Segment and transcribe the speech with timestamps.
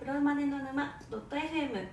[0.00, 1.86] プロマネの沼 .fm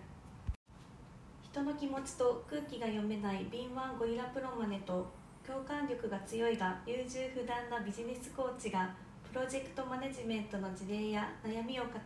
[1.43, 5.11] 人の気持ちと空気が読めない敏腕ゴリラプロマネと
[5.45, 8.95] 共感力が強いが優柔不断なビジネスコーチが
[9.29, 11.99] プロジェクトマネジメントの事例や悩みを語る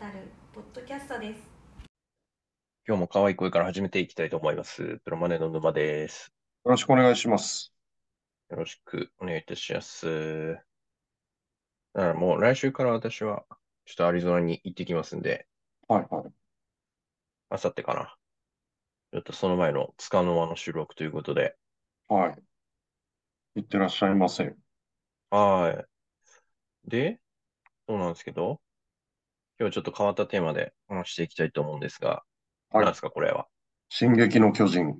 [0.56, 1.42] ポッドキャストです
[2.88, 5.00] 今日も可愛い声から始めていきたいと思います。
[5.06, 6.34] プロマネの沼です。
[6.66, 7.76] よろしくお願いします。
[8.50, 10.58] よろしくお願いいたします。
[11.94, 13.46] だからもう来週から私は
[13.86, 15.46] ちょっとアリゾナに行ってきますんで、
[15.92, 16.34] はいはい。
[17.50, 18.16] あさってかな。
[19.12, 21.58] ちょっとその前のつかの間の収録ということで、
[22.08, 22.30] は
[23.56, 23.60] い。
[23.60, 24.56] いってらっしゃいませ。
[25.32, 25.86] は
[26.86, 26.90] い。
[26.90, 27.20] で、
[27.90, 28.62] そうなんですけど、
[29.60, 32.24] 今日ちょっと変わったテーマで話していきたいと思うんですが、
[32.70, 33.48] はい何ですか、これは？
[33.90, 34.98] 進撃の巨人。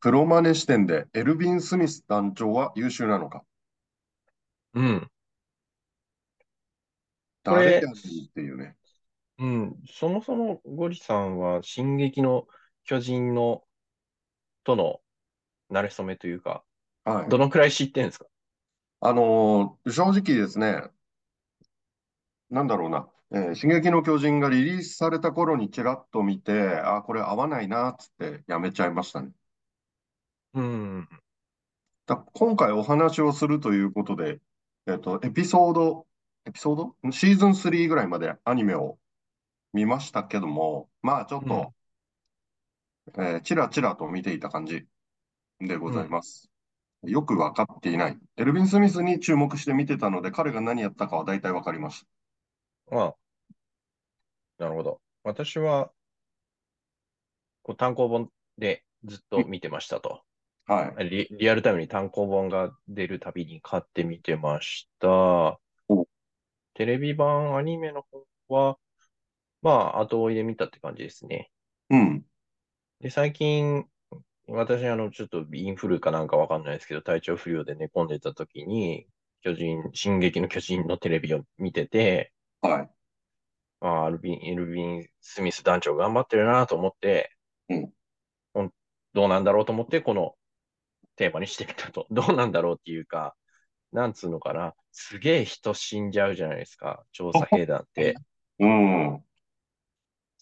[0.00, 3.44] プロマネ視点でエルヴィン・スミス団長は優秀なのか
[4.74, 5.08] うん。
[7.44, 7.94] これ誰やねんっ
[8.34, 8.74] ていうね。
[9.38, 9.76] うん。
[9.86, 12.46] そもそもゴリさんは、進撃の
[12.84, 13.64] 巨人の、
[14.64, 15.00] との、
[15.70, 16.62] 馴れ初めというか、
[17.04, 17.28] はい。
[17.28, 18.26] どのくらい知ってんですか？
[19.00, 20.82] あのー正直ですね、
[22.48, 29.30] なんだろうな、えー進撃の巨人がリリースされた頃にちらっと見て、あ、これ合わないなっつってやめちゃいましたね。
[30.54, 31.08] うん。
[32.06, 34.40] だ今回お話をするということで、
[34.86, 36.06] えっと、エピソード、
[36.46, 37.10] エピソード？
[37.10, 38.98] シーズン3ぐらいまでアニメを
[39.74, 41.74] 見ましたけども、まあちょっと、
[43.18, 44.86] えーちらちらと見ていた感じ
[45.60, 46.50] でございます。
[47.02, 48.18] よくわかっていない。
[48.36, 52.06] エルヴィン・スミスに注目して見てたので、彼が何やったかは大体わかりまし
[52.90, 53.16] まあ、
[54.58, 55.00] なるほど。
[55.22, 55.90] 私は、
[57.62, 60.22] こう単行本でずっと見てましたと。
[60.66, 60.74] た。
[60.74, 61.08] はい。
[61.08, 65.58] リ、リアルタイムに単行本が出るたびに買って見てました
[65.88, 66.06] お。
[66.74, 68.78] テレビ版アニメの方は、
[69.64, 71.50] まあ、後追いで見たって感じですね。
[71.90, 72.24] うん。
[73.00, 73.84] で、最近、
[74.46, 79.06] 私、あの、ちょっとインフルかなんかわかんないですけど、体調不良で寝込んでた時に、
[79.42, 82.90] 巨人、進撃の巨人のテレビを見てて、はい。
[83.80, 87.32] ああ、エルビン、エルビン・スミス団長頑張ってるなと思って、
[87.68, 87.92] うん
[89.14, 90.34] どうなんだろうと思って、この
[91.16, 92.06] テーマにしてみたと。
[92.10, 93.34] どうなんだろうっていうか、
[93.92, 94.74] なんつうのかな。
[94.92, 97.04] すげえ人死んじゃうじゃないですか。
[97.12, 98.16] 調査兵団って。
[98.58, 99.24] うん。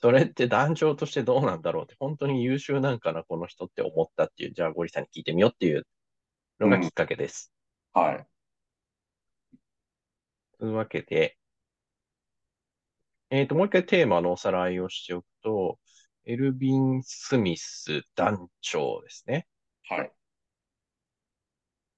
[0.02, 5.86] それって団長としてどうなんだろうって、本当に優秀なんかな、この人って思ったっていう、じゃあゴリさんに聞いてみようっていう
[6.58, 7.52] のがきっかけです。
[7.92, 8.26] はい。
[10.58, 11.38] というわけで、
[13.30, 15.78] えっと、もう一回テーマのおさらいをしておくと、
[16.24, 19.46] エルビン・スミス団長ですね。
[19.88, 20.10] はい。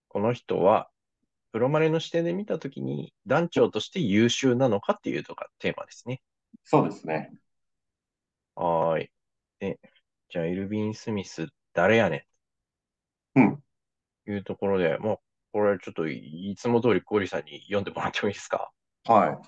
[0.08, 0.90] この人は、
[1.52, 6.20] プロマネの視点で見たときに、団長として優秀なのかっていうのがテーマですね。
[6.64, 7.32] そうですね。
[8.54, 9.10] はーい。
[9.58, 9.78] で、
[10.28, 12.26] じゃあ、エルビン・スミス、誰やね
[13.34, 13.62] うん。
[14.26, 15.18] いうところで、もう、
[15.52, 18.70] これちょっといつも通りゴリさんに読んでもらってもいいですか？
[19.04, 19.38] はい。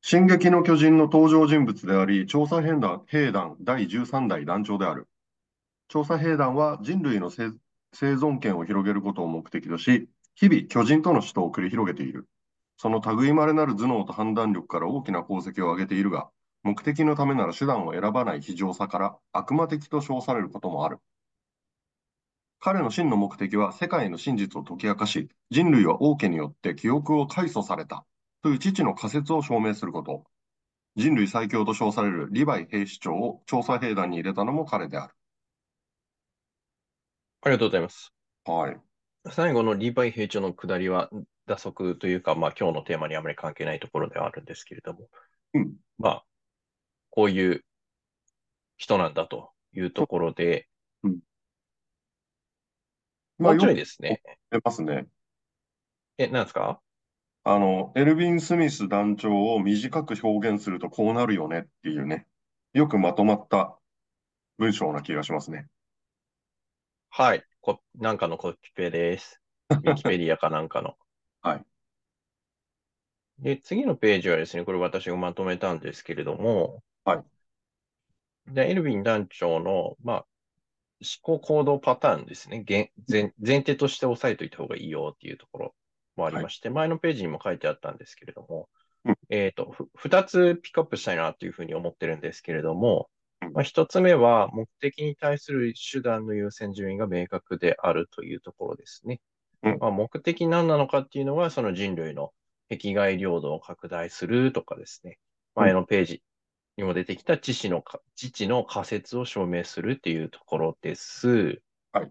[0.00, 5.08] 進撃の巨人の登場人物であり、調査兵団兵団第13代団長である。
[5.88, 7.52] 調査兵団は人類の生
[7.92, 12.26] 生存権を広げることを目的とし、日々巨人との死闘を繰り広げている。
[12.76, 16.28] その類まれなる頭脳と判断力から大きな功績を上げているが、
[16.62, 20.98] 目的のためなら手段を選ばない非常さから悪魔的と称されることもある。
[22.60, 28.06] 彼の真の目的は世界の真実を解き明かし、人類は王家によって記憶を開祖された
[28.42, 30.24] という父の仮説を証明すること。
[30.94, 35.14] 人類最強と称されるリヴァイ兵士長を調査兵団に入れたのも彼である。
[37.40, 38.12] ありがとうございます。
[38.44, 38.80] はい。
[39.30, 41.10] 最後のリヴァイ兵長の下りは、
[41.46, 45.08] 打足というか、まあ今日のテーマにあまり関係ないところではあるんですけれども、
[45.54, 45.74] うん。
[45.98, 46.24] まあ、
[47.14, 47.62] こういう
[48.78, 50.66] 人なんだというところで、
[53.38, 54.22] まあ、もうちょいですね。
[54.50, 55.06] 出ますね。
[56.16, 56.80] え、なんですか？
[57.44, 62.26] あの、エルヴィン・スミス団長を短く表現するとこうなるよねっていうね。
[62.72, 63.76] よくまとまった
[64.56, 65.66] 文章な気がしますね。
[67.10, 67.44] はい。
[67.60, 69.40] こ、なんかのコピペです。
[69.68, 70.96] ウィキペディアかなんかの。
[71.42, 71.64] はい。
[73.38, 78.52] で、次のページはですね、これ私がまとめたんですけれども、はい。
[78.52, 80.26] で、エルヴィン団長の、まあ、
[81.02, 82.62] 思考行動パターンですね。
[82.62, 85.74] げん前、前提として押さえておいた方がいいよっていうところ
[86.16, 88.68] もありまして、前のページにも書いてあったんですけれども、
[89.04, 93.08] うんえっと、ふ二つピックアップしたいなというふうに思ってるんですけれども、
[93.40, 99.20] うんまあ、一つ目は目的に対する手段の優先順位が明確であるというところですね。
[99.64, 102.32] うんまあ、目的何なのかっていうのは、その人類の
[102.68, 105.18] 壁外領土を拡大するとかですね。
[105.54, 106.22] 前のページ
[106.76, 111.62] にも出てきた知識のか、知知の仮説を証明するっていうところです。
[111.92, 112.10] はい。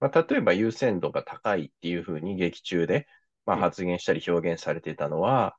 [0.00, 3.06] まあ、例えば優先度が高いっていうふうに劇中で、
[3.46, 5.56] まあ、うん発言したり表現されていたのは、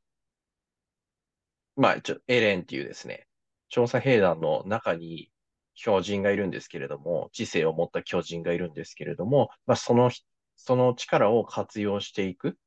[1.76, 3.28] まあ、ちょ、エレンっていうですね、
[3.70, 5.32] 調査兵団の中に
[5.76, 10.24] 巨人がいるんですけれども、知性を持った巨人がいるんですけれども、まあ、そのひ、
[10.56, 12.58] その力を活用していく。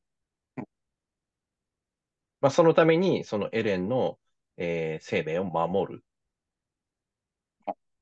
[2.41, 4.19] まあ、そのために、そのエレンの、
[4.59, 6.05] えー生命を守る。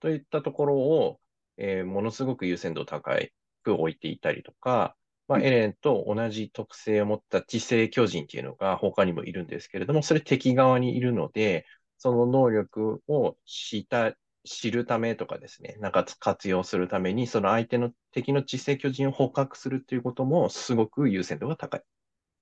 [0.01, 1.21] といったところを、
[1.59, 3.17] えーものすごく優先度高
[3.63, 4.97] く置いていたりとか、
[5.29, 11.67] まあ、うんエレンと同じ特性を持った知性巨人っていうのが他にもいるんですけれども、それ敵側にいるので、
[11.99, 14.15] その能力を知った、
[14.45, 21.83] 知るためとかですね、なんか活用するために、その相手の敵の知性巨人を捕獲するっていうこともすごく優先度が高い。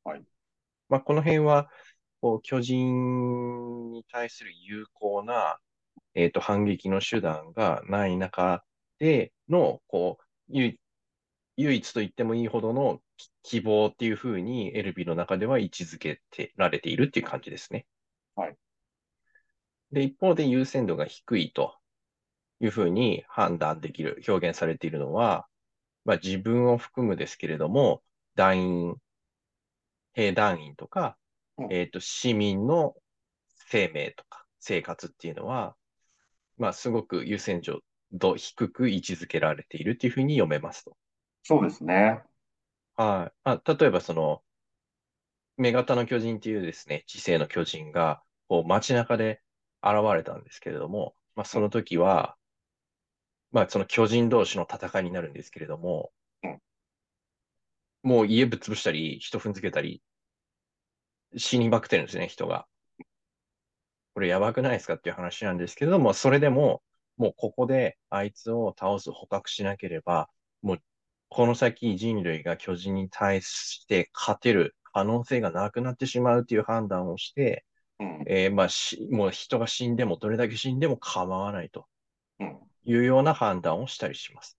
[0.05, 0.25] はい。
[0.89, 1.71] まあ、この辺は、
[2.25, 5.59] こう、巨人に対する有効な、
[6.15, 8.65] えっと、反撃の手段がない中
[8.99, 10.81] での、こう、唯
[11.59, 17.85] 唯一と言ってもいいほどのき希望っていうふうに、エルビの中では位置づけてられているっていう感じですね。
[18.37, 18.57] はい。
[19.93, 21.77] で、一方で優先度が低いと
[22.61, 25.47] いうふうに判断できる、表現されているのは、
[26.07, 28.03] まあ自分を含むですけれども、
[28.35, 28.97] 団員、
[30.15, 31.19] 兵団員とか、
[31.59, 32.95] うんえっと、市民の
[33.71, 35.77] 生命とか生活っていうのは、
[36.59, 37.63] まあすごく優先
[38.13, 40.97] 度低く位置づけられているっていうふうに読めますと。
[41.43, 42.23] そうですね。
[42.97, 43.33] はい。
[43.45, 44.43] あ、例えばその、
[45.59, 49.41] 女型の巨人っていうですね、知性の巨人が、こう街中で
[49.83, 52.37] 現れたんですけれども、まあその時は、
[53.53, 56.11] まあその巨人同士の戦いになるんですけれども
[56.43, 56.61] うん、
[58.03, 60.03] もう家ぶっ潰したり、人踏んづけたり、
[61.37, 62.67] 死にまくってるんですね、人が。
[64.15, 66.83] これやばくないですかっていう話なんですけれども、それでも、
[67.17, 70.29] もうここであいつを倒す、捕獲しなければ、
[70.63, 70.79] もう
[71.29, 77.65] この先人類が巨人に対して勝てる可能性がなくなってしまうっていう判断をして、
[77.99, 78.25] うん。
[78.29, 81.87] えーまあし、もう人が死んでも、どれだけ死んでも構わないと
[82.39, 82.71] うん。
[82.85, 84.59] いうような判断をしたりします。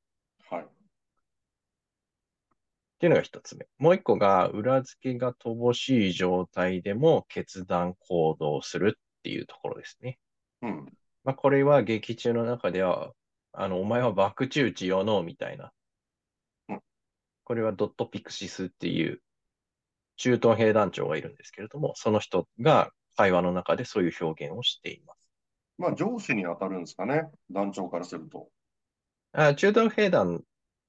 [2.99, 2.99] はい。
[2.99, 3.67] っていうのが一つ目。
[3.77, 10.19] もう一個が、裏付けが乏しい状態でも決断行動するっていうところですね。
[10.61, 10.85] うん。
[11.23, 13.11] まあ、これは劇中の中では、
[13.53, 15.71] あの、お前は爆打ちよの、みたいな
[16.69, 16.81] うん。
[17.43, 19.21] これはドットピクシスっていう
[20.17, 25.19] 中東兵団長がいるんですけれども、その人が会話の中でそういう表現をしています。
[25.77, 27.23] まあ、上司に当たるんですかね。
[27.51, 28.49] 団長からすると。
[29.33, 30.41] あ中東兵団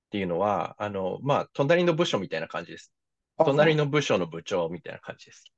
[0.07, 2.93] っていうのは、あの、まあ、隣の部署みたいな感じです。
[3.37, 5.53] あ隣の部署の部長みたいな感じです。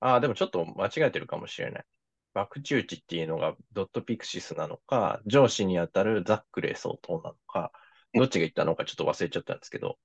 [0.00, 1.84] ああ、でもちょっと間違えてるかもしれない。
[2.32, 7.72] 爆打ちっていうのがドットピクシスなのか、上司にあたるザックレー相当なのか、
[8.14, 9.98] どっちが言ったのかちょっと忘れちゃったんですけど。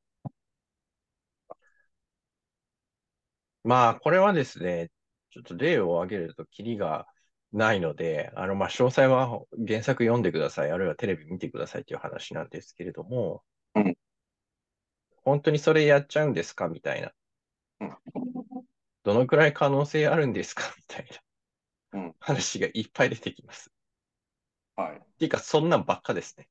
[3.63, 4.91] まあ、これはですね、
[5.31, 7.07] ちょっと例を挙げるとキリが
[7.53, 13.43] ないので、あの、まあ、詳細は原作読んでください、あるいはテレビ見てくださいという話なんですけれども、
[13.75, 13.97] うん
[15.23, 16.67] 本当にそれやっちゃうんですか？
[16.69, 17.11] みたいな。
[17.79, 17.97] うん
[19.03, 20.63] どのくらい可能性あるんですか？
[20.77, 21.07] みたい
[21.93, 23.71] なうん話がいっぱい出てきます。
[24.75, 24.97] はい。
[24.97, 26.47] っていうか、そんなんばっかですね。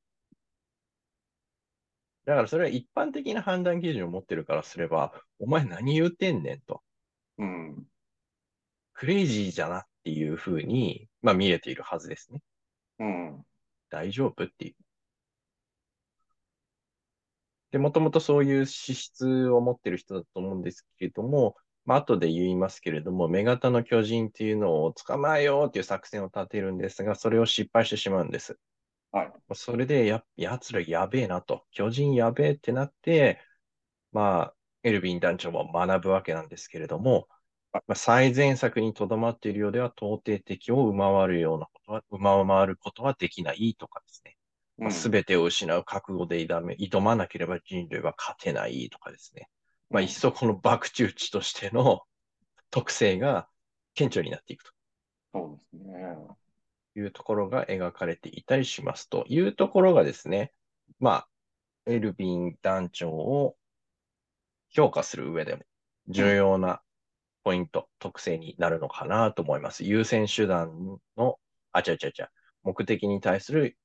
[2.24, 6.82] だからそれは一般的な判断基準を持ってるからすれば、お前何言うてんねんと。
[7.38, 7.86] うん。
[8.94, 12.40] クレイジーじゃなっていうふうに、まあ見えているはずですね。
[12.98, 13.44] うん。
[13.90, 14.74] 大丈夫っていう。
[17.72, 28.58] で、もともとそういう資質を持ってる人だと思うんですけれども、まあ後で言いますけれども、女型の巨人っていうのを捕まえようっていう作戦を立てるんですが、それを失敗してしまうんです。
[29.10, 29.32] はい。
[29.54, 33.40] それでや、奴らやべえなと、巨人やべえってなって、
[34.12, 37.33] まあ、エルヴィン団長も学ぶわけなんですけれども、まあ、
[37.94, 44.36] 最善策にとどまっているようでは、到底敵を上回るようなことは、上回ることはできないとかですね。
[44.78, 44.92] うん。
[44.92, 49.48] すべてを失う覚悟で挑め、挑まなければ人類は勝てないとかですね。
[49.90, 52.02] まあ、うん一層この爆打ちとしての
[52.70, 53.48] 特性が
[53.94, 54.72] 顕著になっていくと。
[55.32, 56.16] そうですね。
[56.96, 60.52] いうところが描かれていたりしますというところがですね、
[61.00, 61.28] まあ、
[61.86, 63.56] エルヴィン団長を
[64.68, 65.62] 評価する上でも
[66.06, 66.83] 重要な
[67.44, 69.84] ポイント、特性になるのかなと思います。
[69.84, 71.38] 優先手段の、
[71.72, 72.28] あ、違う違う違う、
[72.64, 73.76] 目的に対する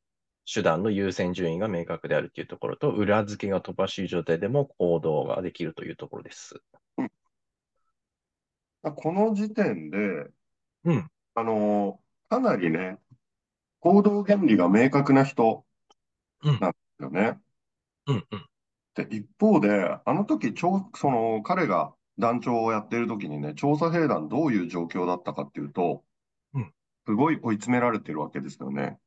[0.51, 6.55] 手段の優先順位が明確であるというところと、裏付けが乏しい状態でも行動ができるというところです。
[6.97, 7.11] うん
[8.95, 9.97] この時点で、
[10.85, 11.11] うん。
[11.35, 12.97] あの、かなりね、
[13.79, 15.65] 行動原理が明確な人
[16.43, 17.39] うんなんですよね。
[18.07, 18.27] うん。
[18.31, 18.45] うん。
[18.95, 19.69] で、一方で、
[20.05, 26.03] あの時、調その、彼が団長をやってる時にね、調査兵団どういう状況だったかっていうと、
[26.53, 26.73] うん
[27.07, 28.99] すごい追い詰められてるわけですよね。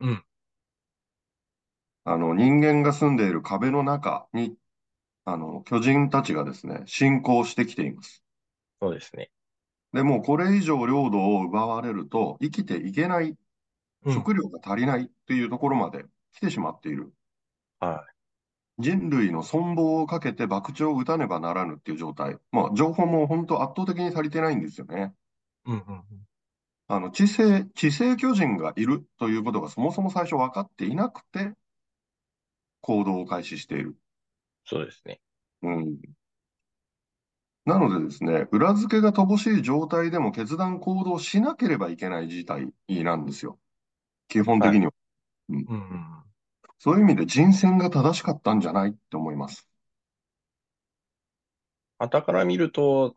[0.00, 0.24] うん。
[2.04, 4.56] あの、人間が住んでいる壁の中に、
[5.26, 8.22] あの、巨人たちがですね、侵攻してきています。
[8.80, 9.30] そうですね。
[9.92, 13.36] でもうこれ以上領土を奪われると生きていけない、
[14.06, 14.14] うん。
[14.14, 17.12] 食料が足りないっていうところまで来てしまっている。
[17.80, 18.06] は
[18.80, 22.36] 人類の存亡をかけて博打を打たねばならぬっていう状態。
[22.52, 25.14] まあ、情報も本当圧倒的に足りてないんですよね。
[25.66, 25.70] い。
[25.70, 25.76] うん。
[25.76, 26.02] うん。
[26.88, 31.52] あの、地星、地星巨人がいるということがそもそも最初分かっていなくて、
[32.80, 33.96] 行動を開始している。
[34.64, 35.20] そうですね。
[35.62, 35.96] うん。
[37.64, 43.58] なのでですね、裏付けが乏しい状態でも決断行動しなければいけない事態なんですよ。
[44.28, 44.92] 基本的には。
[45.50, 45.66] うん。
[45.68, 46.29] うん。
[46.80, 49.68] そういう意味で人選が正しかったんじゃないって思います。
[52.00, 53.16] 傍から見ると、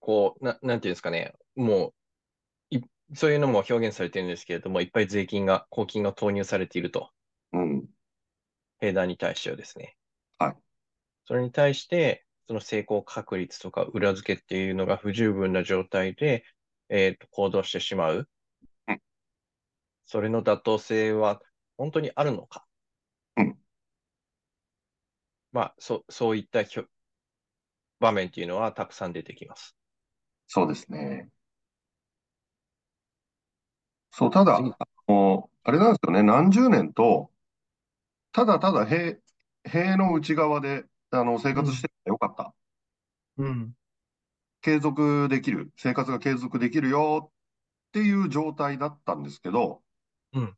[0.00, 1.34] こう、な、なんていうんですかね。
[1.56, 1.94] も
[2.72, 2.82] う、い、
[3.14, 7.10] そういうのも表現されてるんですけれども、いっぱい税金が、公金が投入されていると。
[7.52, 7.88] うん。
[8.80, 9.96] 兵団に対してはですね。
[10.38, 10.56] はい。
[11.26, 16.44] それに対して、その成功確率とか裏付けっていうのが不十分な状態で、
[16.88, 18.26] えっと、行動してしまううん。
[20.10, 21.40] それの妥当性は
[21.76, 22.66] 本当にあるのか？
[23.36, 23.56] うん。
[25.52, 26.64] まあ、そ、そういった
[28.00, 29.76] 場面っていうのはたくさん出てきます。
[30.48, 31.28] そうですね。
[34.10, 37.30] そう、ただ、次あの、あれなんですよね、何十年と、
[38.32, 39.20] ただただ塀、
[39.62, 42.52] 塀の内側で、あの、生活しててよかった。
[43.36, 43.74] うん。
[44.60, 49.82] 継続できる、生活が継続できるよっていう状態だったんですけど、
[50.32, 50.56] うん。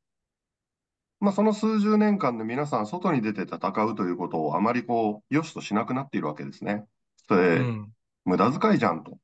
[1.20, 6.84] まあ、その数十年間で皆さん外に出て戦うということをあまりこう、良しとしなくなっているわけですね。
[7.28, 7.92] それ、うん。
[8.24, 9.18] 無駄遣いじゃんと。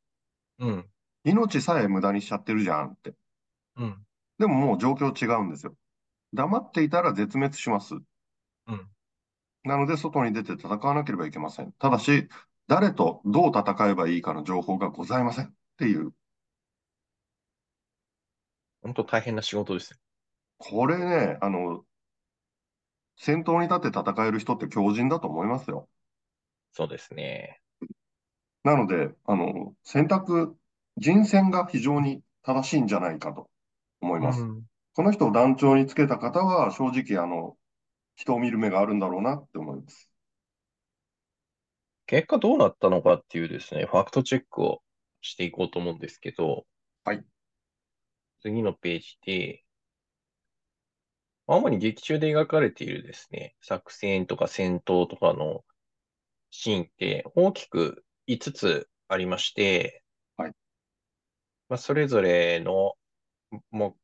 [0.61, 0.87] うん。
[1.25, 3.15] 命さえ無駄にしちゃってるじゃんって。
[3.77, 3.99] うん。
[4.39, 5.75] でももう状況違うんですよ。
[6.33, 7.95] 黙っていたら絶滅します。
[7.95, 7.99] う
[8.73, 8.89] ん。
[9.65, 11.73] なので、外に出て戦わなければいけません。
[11.73, 12.29] ただし、
[12.69, 16.13] 誰とどう戦えばいいかの情報がございませんっていう。
[18.83, 19.99] 本当大変な仕事ですよ。
[20.59, 21.85] これね、あの、
[23.17, 25.89] 先頭に立って戦える人って強靭だと思いますよ。
[26.73, 27.61] そうですね。
[28.65, 30.57] なので、あの、選択、
[30.97, 33.51] 人選が非常に正しいんじゃないかと
[34.01, 34.43] 思います。
[34.43, 34.63] うん。
[34.95, 37.57] この人を団長につけた方は、正直、あの、
[38.17, 40.11] 人を見る目があるんだろうなって思います。
[42.07, 44.83] 結果どうなったのかっていうですね、ファクトチェックを
[45.21, 46.67] していこうと思うんですけど、
[47.05, 47.25] はい。
[48.41, 49.65] 次のページで、
[51.49, 55.65] 主に劇中で描かれているですね、作戦とか戦闘とかの
[56.51, 60.05] シーンって大きく5つありまして、
[60.37, 60.53] はい。
[61.71, 62.95] まあ、それぞれの、
[63.71, 63.97] も、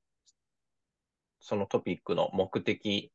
[1.39, 3.13] そのトピックの目的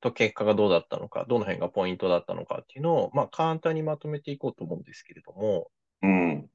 [0.00, 5.68] と結果がどうだったのか、どの辺がポイントだったのかっていうのを、まあ、簡単にまとめていこうと思うんですけれども、
[6.02, 6.48] うん。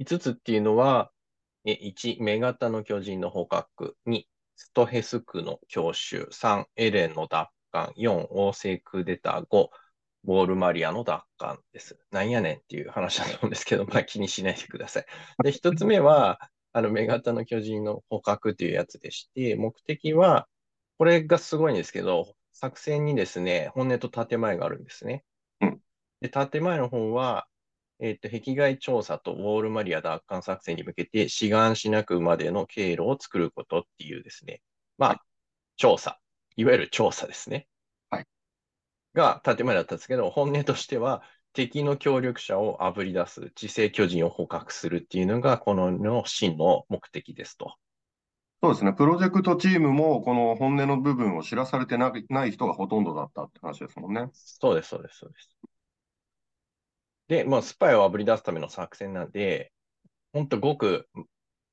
[0.00, 1.12] 5つっていうのは、
[1.64, 3.96] え1、目型の巨人の捕獲。
[4.06, 4.24] 2、
[4.56, 6.28] ストヘスクの強襲。
[6.30, 7.92] 3、エレンの奪還。
[7.96, 9.46] 4、王政クーデター。
[9.46, 9.70] 5、
[10.24, 11.98] ボールマリアの奪還です。
[12.10, 15.06] なんやねんっていう話だと思うんですけど、まあ気にしないでください。
[15.42, 16.38] で、1つ目は、
[16.72, 20.48] あの、目型の巨人の捕獲っていうやつでして、目的は、
[20.98, 25.24] これがすごいんですけど、作戦にですね、本音と建前があるんですね。
[25.60, 25.80] うん。
[26.20, 27.46] で、建前の方は、
[28.02, 34.60] えっと、壁外調査とウォールマリア奪還作戦に向けて志願しなくまでの経路を作ることっていうですね。
[34.98, 35.22] まはいあ、
[35.76, 36.18] 調査。
[36.56, 37.68] いわゆる調査ですね。
[38.10, 38.26] はい。
[39.14, 47.76] が建前だったんですけど、本音としては、敵の協力者を炙り出す、地星巨人を捕獲するっていうのが、このの真の目的ですと。
[48.62, 48.92] そうですね。
[48.92, 54.28] プロジェクトチームも、この本音の部分を知らされてなない人がほとんどだったって話ですもんね。
[54.32, 55.56] そうです、そうです、そうです。
[57.32, 59.72] で、まあ、スパイを炙り出すための作戦なんで、
[60.34, 61.08] ほんとごく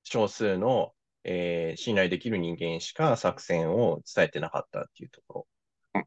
[0.04, 0.94] 少数の、
[1.26, 5.48] えー信頼できる人間しか作戦を伝えてなかったっていうところ
[5.96, 6.06] うん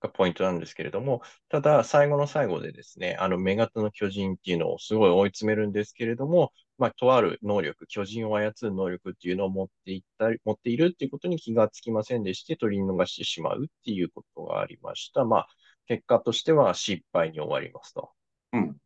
[0.00, 15.24] がポイントなんですけれども、ただ、最後の最後でですね、あの、女型の巨人っていうのをすごい追い詰めるんですけれども、まあ、とある能力、巨人を操る能力っていうのを持っていったり、持っているっていうことに気がつきませんでして、取り逃してしまうっていうことがありました。
[15.24, 15.48] まあ、
[15.90, 18.12] 結果としては失敗に終わりますと。
[18.52, 18.76] うん。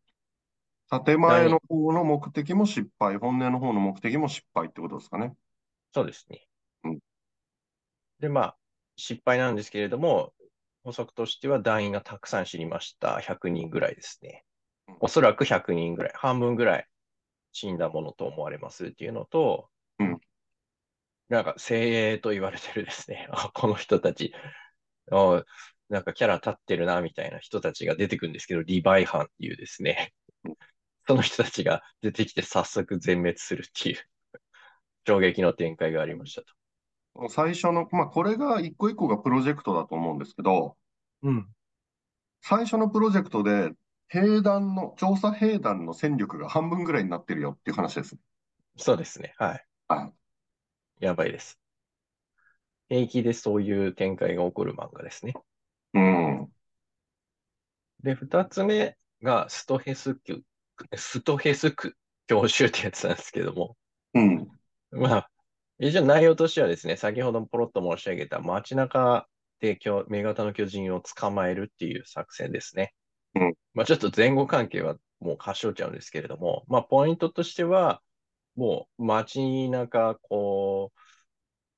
[1.05, 5.35] 建前の方の目的も失敗、本音の方の目的も失敗ってことですかね。
[5.93, 6.47] そうですね。
[6.85, 6.99] うん
[8.21, 8.57] で、まあ、
[8.97, 10.33] 失敗なんですけれども、
[10.83, 13.19] 補足としては団員がたくさん死にました。
[13.19, 14.43] 100人ぐらいですね
[14.89, 14.97] うん。
[15.01, 16.87] おそらく100人ぐらい、半分ぐらい
[17.53, 19.69] 死んだものと思われますっていうのと、
[19.99, 20.19] うん
[21.29, 23.29] なんか精鋭と言われてるですね。
[23.31, 24.33] あ この人たち、
[25.11, 25.45] あ
[25.95, 30.13] なんかキャラ立ってるなみたいな人たちが出てくるんですけど、リヴァイ班っていうですね
[30.45, 30.55] うん。
[31.07, 33.99] その人たちが出てきて早速全滅するっていう
[35.07, 37.29] 衝撃の展開がありましたと。
[37.29, 40.77] 最初の、まあ、これが一個一個がプロジェクトだと思うんですけど、
[41.23, 41.49] うん。
[42.41, 43.71] 最初のプロジェクトで、
[44.09, 48.17] 兵団の、調査兵団の戦力が半分ぐらいになってるよっていう話です。
[48.77, 49.35] そうですね。
[49.39, 49.67] はい。
[49.87, 50.13] は
[51.01, 51.05] い。
[51.05, 51.61] やばいです。
[52.89, 55.35] 平気でそういう展開が起こる漫画ですね。
[55.95, 56.49] うん。
[58.03, 60.43] で、二つ目がストヘスク、
[60.95, 61.97] ストヘスク
[62.27, 63.77] 教習ってやつなんですけども、
[64.15, 64.49] うん。
[64.91, 65.31] まあ、
[65.79, 69.27] 一応内容としてはですね、先ほどポロッと申し上げた街中
[69.61, 72.93] で巨女型の巨人を捕まえるっていう作戦ですね。
[73.35, 78.01] うんまあちょっと前後関係はもう端折っちゃうんですけれども、まあポイントとしては、
[78.55, 80.93] もう街中こ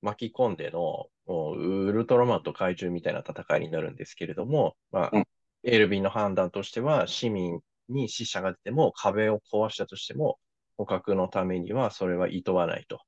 [0.02, 5.24] う巻き込んでのもうウルトラマンと怪獣みたいな戦いになるんですけれども、まあ、うん
[5.68, 10.38] エルビンの判断としては市民に死者が出ても壁を壊したとしても
[10.76, 13.00] 捕獲のためにはそれは厭わないと。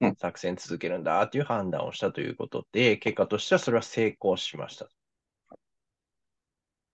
[0.00, 4.88] うん作戦続けるんだっていう判断をしたということで、結果としてはそれは成功しました。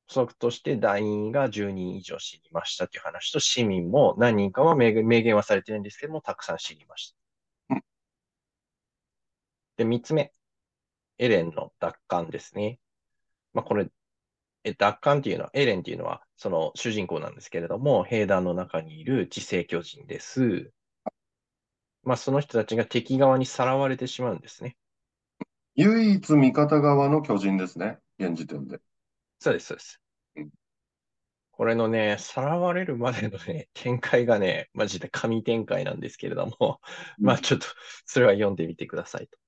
[0.06, 7.16] 補足として団員が10人以上死にましたという話と、市民も何人かは明言はされてないんですけども、たくさん死にました。
[7.76, 7.82] うん
[9.76, 10.32] で、3つ目。
[11.18, 12.78] エレンの奪還ですね。
[13.54, 13.88] まあ、これ、
[14.64, 20.72] え奪還っていうのは、エレンっていうのは、その主人公なんですけれども、兵団の中にいる知性巨人です。
[22.04, 24.76] まあ、その人たちが敵側にさらわれてしまうんですね。
[25.74, 27.98] 唯一味方側の巨人ですね。
[28.18, 28.80] 現時点で。
[29.38, 30.00] そうです、そうです
[30.36, 30.50] うん。
[31.52, 36.80] これのね、さらわれるまでのね、 展開がね、マジで神展開なんですけれども、
[37.18, 37.66] まあちょっと、
[38.04, 39.38] それは読んでみてくださいと。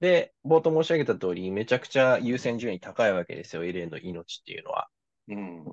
[0.00, 4.88] で、冒頭申し上げた通り、めちゃくちゃ優先順位高いわけですよ、エレンの命っていうのは。
[5.28, 5.64] うん。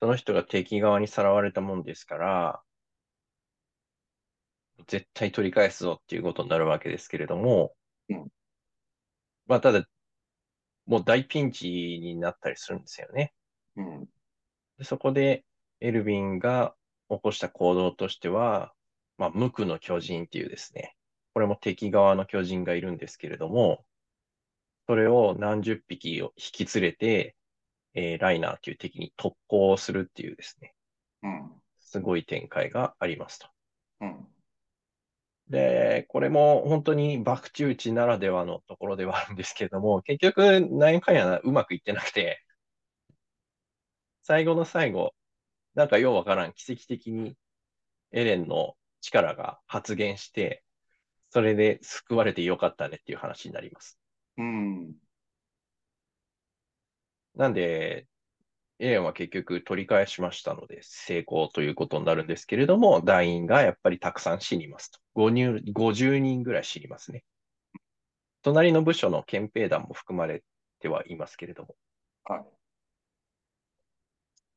[0.00, 2.62] その人が敵側にさらわれたもんですから、
[4.86, 7.74] 絶対取り返すぞっていうことになるわけですけれども、
[8.08, 8.28] うん
[9.46, 9.84] まあただ、
[10.86, 13.32] もう大ピンチになったりするんですよね。
[13.76, 14.06] うん。
[14.78, 15.44] でそこで
[15.80, 16.74] エルヴィンが
[17.08, 18.72] 起こした行動としては、
[19.18, 20.94] まあ、無垢の巨人っていうですね、
[21.34, 23.84] これも敵側の巨人がいるんですけれども、
[24.86, 27.36] それを何十匹を引き連れて、
[27.94, 30.74] えーライナーという敵に特攻するっていうですね、
[31.22, 31.62] うん。
[31.80, 33.48] すごい展開がありますと。
[34.00, 34.26] うん。
[35.48, 42.42] で、これも本当に爆打打ちならではのところではあるんですけれども、結局、何回やうまくいってなくて、
[44.22, 45.14] 最後の最後、
[45.74, 47.36] なんかようわからん、奇跡的に
[48.12, 50.64] エレンの力が発現して、
[51.32, 53.98] それで救われてよかったねっていう話になります。
[54.36, 54.92] うん。
[57.34, 58.06] なんで、
[58.78, 65.00] エレンは結局取り返しましたので、成功ということになるんですけれども、団員がやっぱりたくさん死にますと。
[65.14, 67.24] 50人50人ぐらい死にますね。
[68.42, 70.44] 隣の部署の憲兵団も含まれ
[70.80, 71.76] てはいますけれども。
[72.24, 72.44] はい。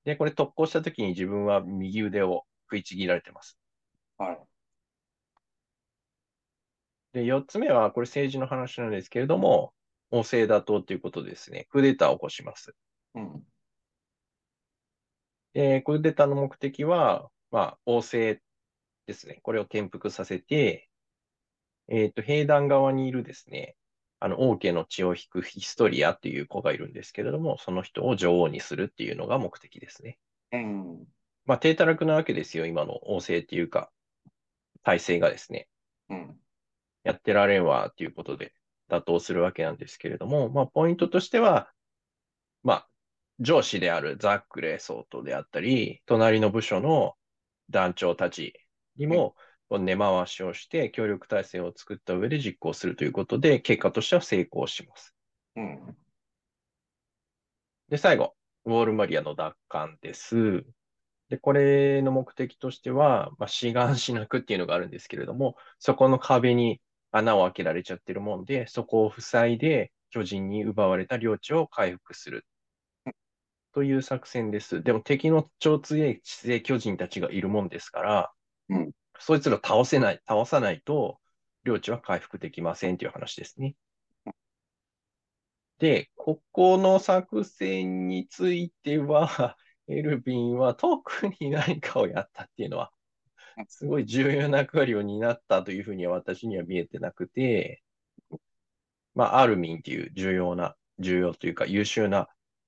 [0.04, 3.58] で、これ特攻した時に自分は右腕を食いちぎられてます。
[4.18, 4.55] はい。
[7.16, 9.74] で、4つ目は、これ政治の話なんですけれども、
[10.12, 12.76] 王政打倒ということでですね、クーデターを起こします。
[13.16, 13.44] うん。
[15.54, 18.42] で、クーデターの目的は、まあ、王政
[19.08, 19.40] ですね。
[19.44, 20.90] これを転覆させて、
[21.88, 23.78] えっと、兵団側にいるですね、
[24.20, 30.20] あの、王家の血を引くヒストリアっていう子がいるんですけれども、その人を女王にするっていうのが目的ですね。
[30.52, 31.06] うん。
[31.46, 33.90] まあ、低たらくなわけですよ、今の王政っていうか、
[34.84, 35.70] 体制がですね。
[36.10, 36.40] うん。
[37.06, 38.54] やってられんわっていうことで
[38.90, 41.72] 打倒するわけなんですけれども、まあ、ポイントとしては、
[42.64, 42.90] まあ、
[43.40, 47.14] 上司であるザックレー総統であったり、隣の部署の
[47.70, 48.54] 団長たち
[48.98, 49.36] にも
[49.70, 55.16] 根回しをして協力体制を作った上で実行するということで、結果としては成功します。
[55.56, 55.98] うん。
[57.90, 58.34] で、最後、
[58.66, 60.66] ウォールマリアの奪還です。
[61.30, 66.82] で、これの目的としては、まあ、志願しなくっていうのがあるんですけれども、そこの壁に
[67.18, 72.46] 穴を開けられちゃってるもんで、そこを塞いで、巨人に奪われた領地を回復する。
[73.74, 74.82] という作戦です。
[74.84, 78.32] でも敵の超強い地勢巨人たちがいるもんですから、
[78.70, 81.20] うんそいつら倒せない、倒さないと、
[81.64, 83.76] 領地は回復できませんという話ですね。
[85.80, 92.92] で、ここの作戦については、エルヴィンは特に何かをやったっていうのは、
[93.68, 97.84] すごい重要な役割を担ったというふうには私には見えてなくて、
[99.14, 102.28] まあ、アルミンっていう重要な、重要というか優秀な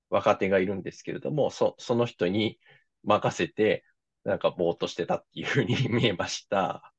[0.09, 2.59] 若手がいるんですけれども、そ、その人に
[3.03, 3.83] 任せて、
[4.23, 6.93] なんかぼーっとしてたっていうふうに 見えました。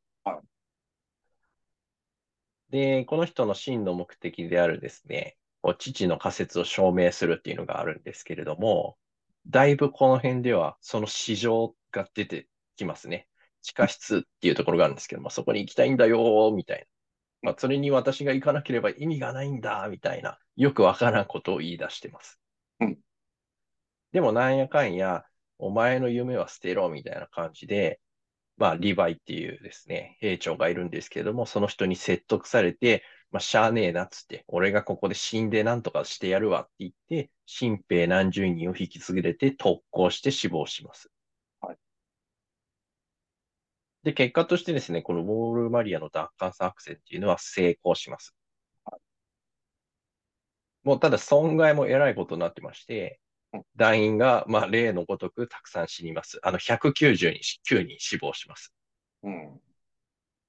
[2.71, 8.99] で、この人の真の目的であるですね、こう父の仮説を証明するっていうのがあるんですけれども、
[9.47, 13.28] だいぶこの辺ではその市場が出てきますね。
[13.63, 16.87] 地下室っていうところがあるんですけども、そこに行きたいんだよ、みたいな。
[17.41, 22.41] まあ、それに私が行かなければ意味がないんだ、みたいな、よくわからんことを言い出してます。
[22.81, 22.99] うん
[24.13, 25.25] でもなんやかんや、
[25.59, 28.01] お前の夢は捨てろ、みたいな感じで、
[28.57, 41.11] まあ、リヴァイっていうですね、兵長がいるんですけれども、その人に説得されて、まあ、しゃあねえなっつって、俺がここで死んでなんとかしてやるわって言って、新兵何十人を引き継げて特攻して死亡します。
[44.05, 48.35] はいで、結果としてですね、このウォールマリアの奪還作戦っていうのは成功します。
[50.85, 53.21] もうただ損害もえらいことになってまして
[53.53, 56.39] うん、団員が、まあ、例のごとくたくさん死にます。
[56.43, 58.75] あの、199人死亡します。
[59.23, 59.55] うん。
[59.55, 59.61] っ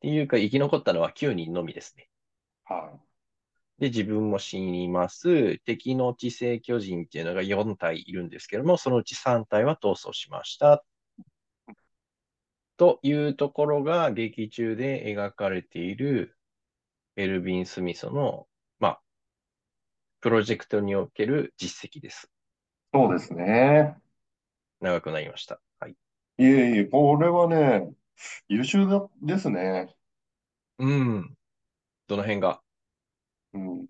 [0.02, 2.10] ていうか、生き残ったのは9人のみですね。
[2.66, 3.00] は
[3.80, 5.58] で、自分も死にます。
[5.60, 10.84] 敵の地勢巨人っていうのが4体いるんですけども、そのうち3体は逃走しました。
[12.80, 16.38] というところが劇中で描かれている
[17.18, 18.48] エルヴィン・スミソの、
[18.80, 19.02] まあ、
[20.22, 22.32] プロジェクトにおける実績です。
[22.94, 22.98] い。
[22.98, 23.98] そうですね。
[24.80, 25.60] 長くなりました。
[25.82, 25.92] はい。
[25.92, 25.96] い
[26.46, 27.92] えいえ、これはね、
[28.48, 29.94] 優秀だですね。
[30.78, 31.36] うん。
[32.08, 32.62] どの辺が？
[33.56, 33.88] うん。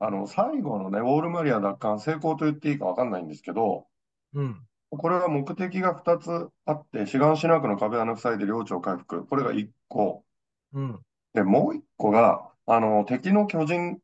[0.00, 3.86] あの、最後のね、ウォールマリア奪還成功と言っていいかわかんないんですけど、
[4.32, 4.66] うん。
[4.90, 9.26] これは目的が2つあって、シガンシナ区の壁穴塞いで領地を回復。
[9.26, 10.24] これが1個。
[10.72, 11.00] うん。
[11.32, 13.98] で、もう1個が、あの、敵の巨人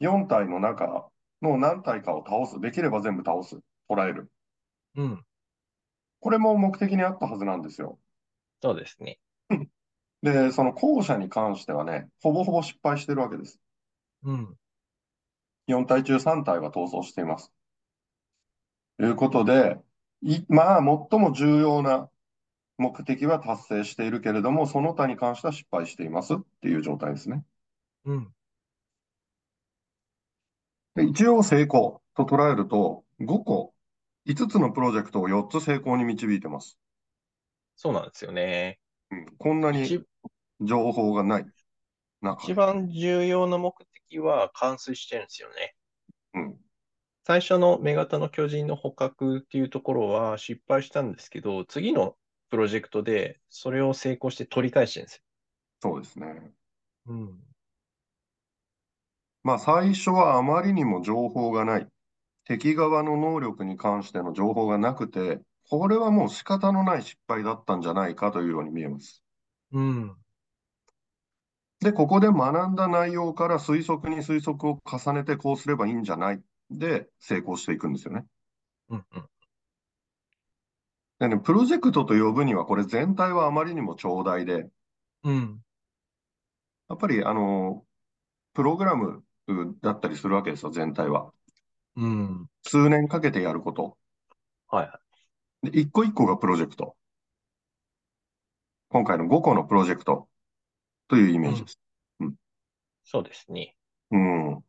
[0.00, 1.08] 4体の中
[1.42, 2.60] の何体かを倒す。
[2.60, 3.58] できれば全部倒す。
[3.88, 4.30] 捕らえる。
[4.96, 5.24] うん。
[6.20, 7.98] これも目的にあったはずなんですよ。
[8.62, 9.18] そうですね。
[10.22, 13.58] で、その後者に関してはね、ほぼほぼ失敗してるわけです。
[14.22, 14.56] うん。
[15.66, 17.52] 4体中3体は逃走しています。
[18.98, 19.89] ということで、い、
[20.48, 20.80] まあ、
[21.10, 22.10] 最も重要な
[22.78, 27.44] 目的は達成しているけれども、その他に関しては失敗していますっていう状態ですね。
[28.04, 28.34] うん。
[30.94, 33.74] で一応成功と捉えると、5個、
[34.26, 36.78] 5つのプロジェクトを4つ成功に導いてます。
[37.76, 38.78] そうなんですよね。
[39.10, 40.04] うん、こんなに一
[40.60, 41.46] 情報がない
[42.20, 43.74] 中一番重要な目
[44.08, 45.74] 的は完遂してるんですよね。
[46.34, 46.58] うん、
[47.24, 52.18] 最初の目型の巨人の捕獲っていうところは失敗したんですけど、次の
[52.50, 55.24] プロジェクトでそれを成功して取り返してるんです
[55.82, 56.52] そうですね。
[57.06, 57.12] よ。
[57.14, 57.42] うん。
[59.42, 61.88] まあ、最初はあまりにも情報がない。
[62.44, 69.24] 敵側の能力に関しての情報がなくて、これはもう仕方のない失敗だったんじゃないかというように見えます。
[69.72, 70.16] うん。
[71.80, 78.24] で、ここで学んだ内容から推測に推測を重ねてこうすればいいんじゃないで成功していくんですよね。
[78.88, 79.04] うん。
[79.12, 79.24] うん。
[81.18, 84.68] でね、プロジェクトと呼ぶにはこれ全体はあまりにも長大で、
[85.22, 85.62] うん。
[86.88, 87.84] やっぱりあの、
[88.54, 89.24] プログラム
[89.82, 91.32] だったりするわけですよ、全体は。
[91.96, 92.46] うん。
[92.62, 93.98] 数年かけてやること。
[94.68, 95.00] はいは
[95.64, 95.70] い。
[95.70, 96.96] で、一個一個がプロジェクト。
[98.88, 100.28] 今回の5個のプロジェクト
[101.08, 101.80] というイメージです。
[103.04, 103.76] そうですね。
[104.10, 104.64] うん。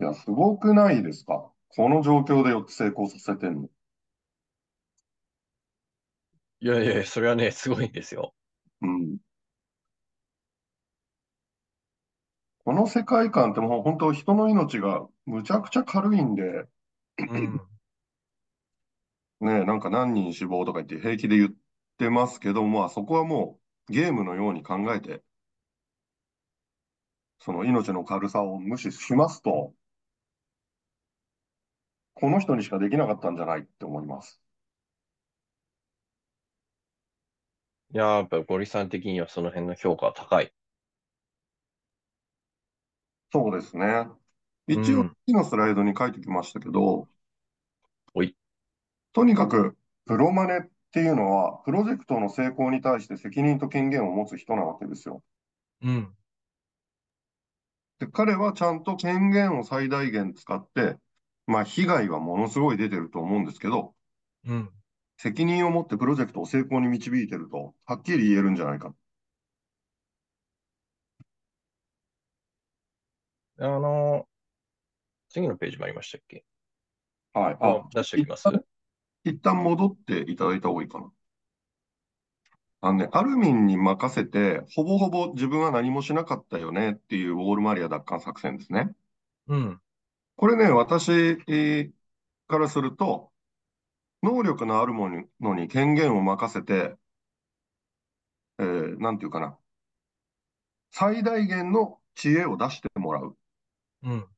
[0.00, 1.52] いや、すごくないですか？
[1.68, 3.68] この状況で4つ成功させてんの。
[6.60, 8.34] いやいやそれはね、すごいんですよ。
[8.80, 9.18] うん。
[12.64, 16.66] この世界観ってもう本当人の命がむちゃくちゃ軽いんで、
[17.28, 17.60] うん。
[19.40, 21.50] ね、なんか何人死亡とか言って平気で言っ
[21.98, 25.22] てますけども、まあそこはもうゲームのように考えて、
[27.38, 29.72] その命の軽さを無視しますと、
[32.16, 34.42] この人にしかできなかったんじゃないって思います。
[37.92, 40.52] いやー、やっぱりゴリさん的にはその辺の評価は高い。
[43.32, 44.06] そうですね。
[44.66, 47.08] 一応、うん次のスライドに書いてきましたけど、
[48.14, 48.36] おい。
[49.14, 55.24] とにかく、プロマネっていうのは、プロジェクトの成功に対して責任と権限を持つ人なわけですよ。
[55.80, 56.16] うん。
[57.98, 60.96] で、彼はちゃんと権限を最大限使って、
[61.46, 63.94] まあ、被害はものすごい出てると思うんですけど、
[64.44, 64.72] うん。
[65.18, 68.94] 責任を持ってプロジェクトを成功に導いてると、はっきり言えるんじゃないか。
[73.58, 74.28] あの、
[75.28, 76.44] 次のページもありましたっけ？
[77.32, 77.56] はい。
[77.60, 78.48] ああ、、出しておきます
[79.24, 81.12] 一旦戻っていただいた方がいいかな。
[82.80, 88.94] あのね、アルミンに任せて、ほぼほぼ自分は何もしなかったよねっていうウォールマリア奪還作戦ですね。
[89.48, 89.80] うん。
[90.36, 91.92] これね、私えー
[92.48, 93.32] からすると、
[94.22, 95.08] 能力のあるも
[95.40, 96.96] のに権限を任せて、
[98.58, 99.58] えーなんていうかな、
[100.90, 103.36] 最大限の知恵を出してもらう
[104.02, 104.28] うん。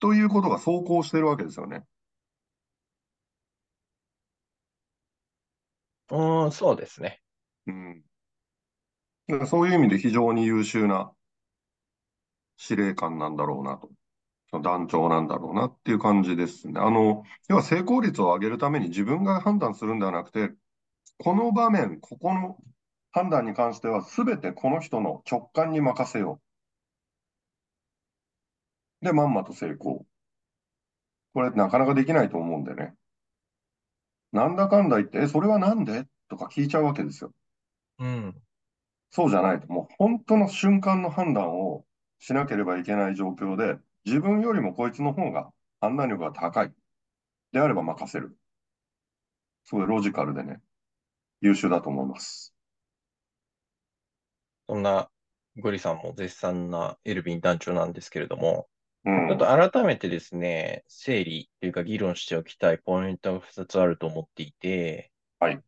[0.00, 1.84] ということが走行してるわけですよね。
[6.10, 7.22] うん、そうですね。
[7.66, 8.04] うん。
[9.28, 11.12] だからそういう意味で非常に優秀な
[12.58, 13.90] 司令官なんだろうなと。
[14.50, 16.80] その団長なんだろうなっていう感じですね。
[16.80, 20.52] あの、要は成功率を上げるために自分が判断するんではなくて、
[21.18, 22.56] この場面、ここの
[23.10, 26.40] 判断に関しては全てこの人の直感に任せよ
[29.02, 29.04] う。
[29.04, 30.06] で、まんまと成功。
[31.34, 32.94] これなかなかできないと思うんでね。
[34.32, 36.06] なんだかんだ言って、え、それはなんで？
[36.28, 37.32] とか聞いちゃうわけですよ。
[37.98, 38.34] うん。
[39.10, 41.84] そうじゃないと、もう本当の瞬間の判断を
[42.18, 45.50] しなければいけない状況で、自分よりもこいつの方が
[45.82, 46.72] 判断力が高い。
[47.52, 48.34] であれば任せる。
[49.64, 50.60] すごいロジカルでね、
[51.42, 52.54] 優秀だと思います。
[54.66, 55.10] そんな、
[55.58, 58.66] ゴリさんも絶賛なエルヴィン団長なんですけれども、
[59.04, 59.28] うん。
[59.28, 65.60] ちょっと改めてですね、整理というか議論しておきたいポイントが2つあると思っていて、はい。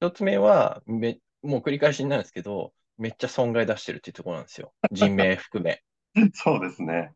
[0.00, 4.74] 1つ目は、め、もう繰り返しになるんですけど、めっちゃ損害出してるっていうところなんですよ。
[4.92, 5.82] 人命含め。
[6.34, 7.12] そうですね。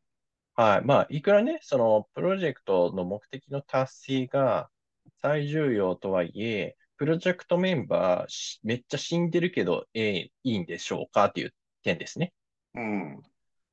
[0.54, 0.84] はい。
[0.84, 4.70] まあ、いくらね、その、プロジェクトの目的の達成が
[5.22, 12.32] 最重要とはいえ、プロジェクトメンバーしめっちゃ死んでるけど、ええいいんでしょうかっていう点ですね。
[12.74, 13.22] うん。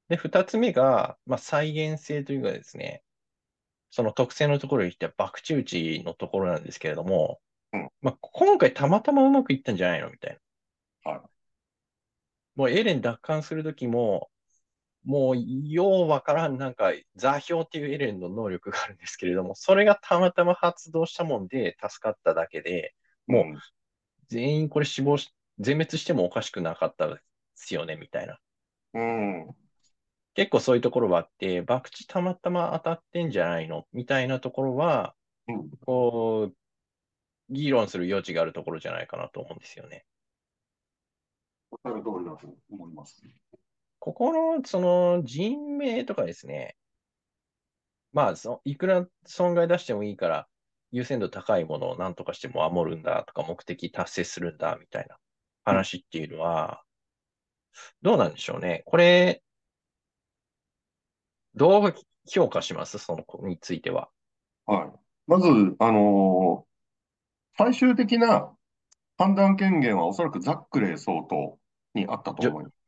[0.08, 3.04] で、二つ目が、まあ、再現性というかですね、
[3.92, 7.42] その特性のところに言っては、博打打ちのところなんですけれども、
[7.74, 10.40] うんまあ、今回たまたまうまくいったんじゃないのみたい
[11.06, 11.12] な。
[11.12, 11.22] はい。
[12.56, 14.30] もうエレン奪還するときも、
[15.06, 22.94] もう、ようわからん、なんか、座標っていうエレンの能力があるんですけれども、それがたまたま発動したもんで助かっただけで、
[23.28, 23.60] もう、
[24.28, 27.20] 全員これ死亡し、全滅してもおかしくなかったで
[27.56, 28.40] すよね、みたいな。
[28.94, 29.48] うん。
[29.48, 29.56] うん。
[30.36, 33.88] 結構そういうところはあって、博打たまたま当たってんじゃないの？
[33.92, 35.16] みたいなところは、
[35.48, 35.70] うん。
[35.86, 36.56] こう、
[37.50, 40.06] 議論する余地があるところじゃないかなと思うんですよね。
[41.72, 43.22] おっしゃる通りだと思います。
[44.00, 46.76] ここの、その、人命とかですね。
[48.12, 50.48] まあ、そいくら損害出してもいいから、
[50.92, 55.18] 優先度高いものを何とかしても守るんだとか、目的達成するんだみたいな
[55.64, 56.84] 話っていうのは、
[58.02, 58.84] どうなんでしょうね。
[58.86, 59.44] これ、
[61.56, 61.96] どう
[62.28, 62.98] 評価します？
[62.98, 64.10] その子については。
[64.66, 64.92] はい。
[65.28, 65.48] まず、
[65.80, 66.70] あのー
[67.58, 68.56] 最終的な
[69.18, 71.58] 判断権限はおそらくザックレー総統
[71.94, 72.79] にあったと思います。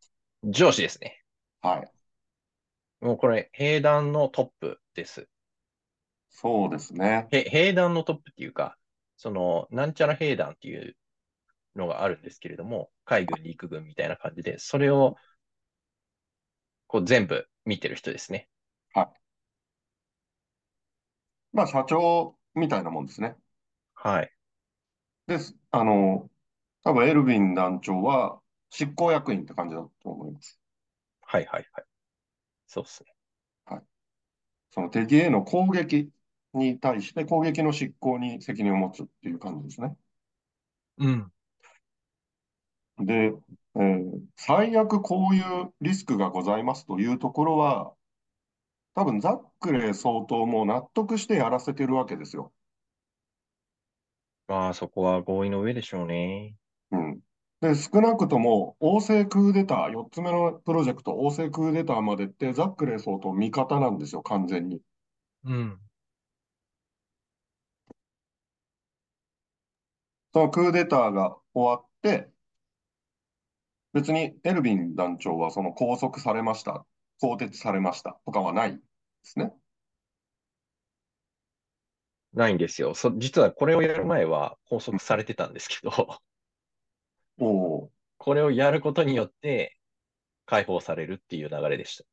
[0.43, 1.23] 上司ですね。
[1.61, 3.05] はい。
[3.05, 5.27] もうこれ、兵団のトップです。
[6.29, 7.27] そうですね。
[7.31, 8.77] へ兵団のトップっていうか、
[9.17, 10.95] その、なんちゃら兵団っていう
[11.75, 15.15] のがあるんですけれども、海軍、陸軍みたいな感じで、それを、
[16.87, 18.49] こう全部見てる人ですね。
[21.53, 23.35] まあ、社長みたいなもんですね。
[23.93, 24.31] はい。
[25.27, 25.55] です。
[25.71, 26.29] あの、
[26.83, 28.40] 多分エルヴィン団長は
[28.71, 30.59] 執行役員って感じだと思います。
[31.21, 31.85] はいはいはい。
[32.67, 33.15] そうですね。
[34.71, 36.11] その敵への攻撃
[36.53, 39.95] に対して攻撃の執行に責任を持つっていう感じですね。
[40.97, 41.31] うん。
[42.99, 43.33] で、
[43.75, 47.93] えー最悪こういうリスクがございますというところは、
[48.95, 52.53] 多分ザックレー総統も納得してやらせてるわけですよ。
[54.47, 56.55] まあ、そこは合意の上でしょうね。
[56.91, 57.21] うん。
[57.61, 64.81] で、少なくとも、王政クーデター、4つ目のプロジェクト、王政クーデターまでって、ザックレー総統味方なんですよ、完全に。
[65.45, 65.79] うん。
[70.33, 72.31] そのクーデターが終わって、
[73.93, 76.85] 別にエルヴィン団長はその拘束されました、
[77.19, 78.81] 更迭されましたとかはない。
[79.23, 79.53] すね。
[82.33, 82.95] ないんですよ。
[82.95, 86.19] そ、実はこれをやる前は拘束されてたんですけど、
[87.37, 87.91] おお。
[88.17, 89.77] これをやることによって
[90.45, 92.03] 解放されるっていう流れでした。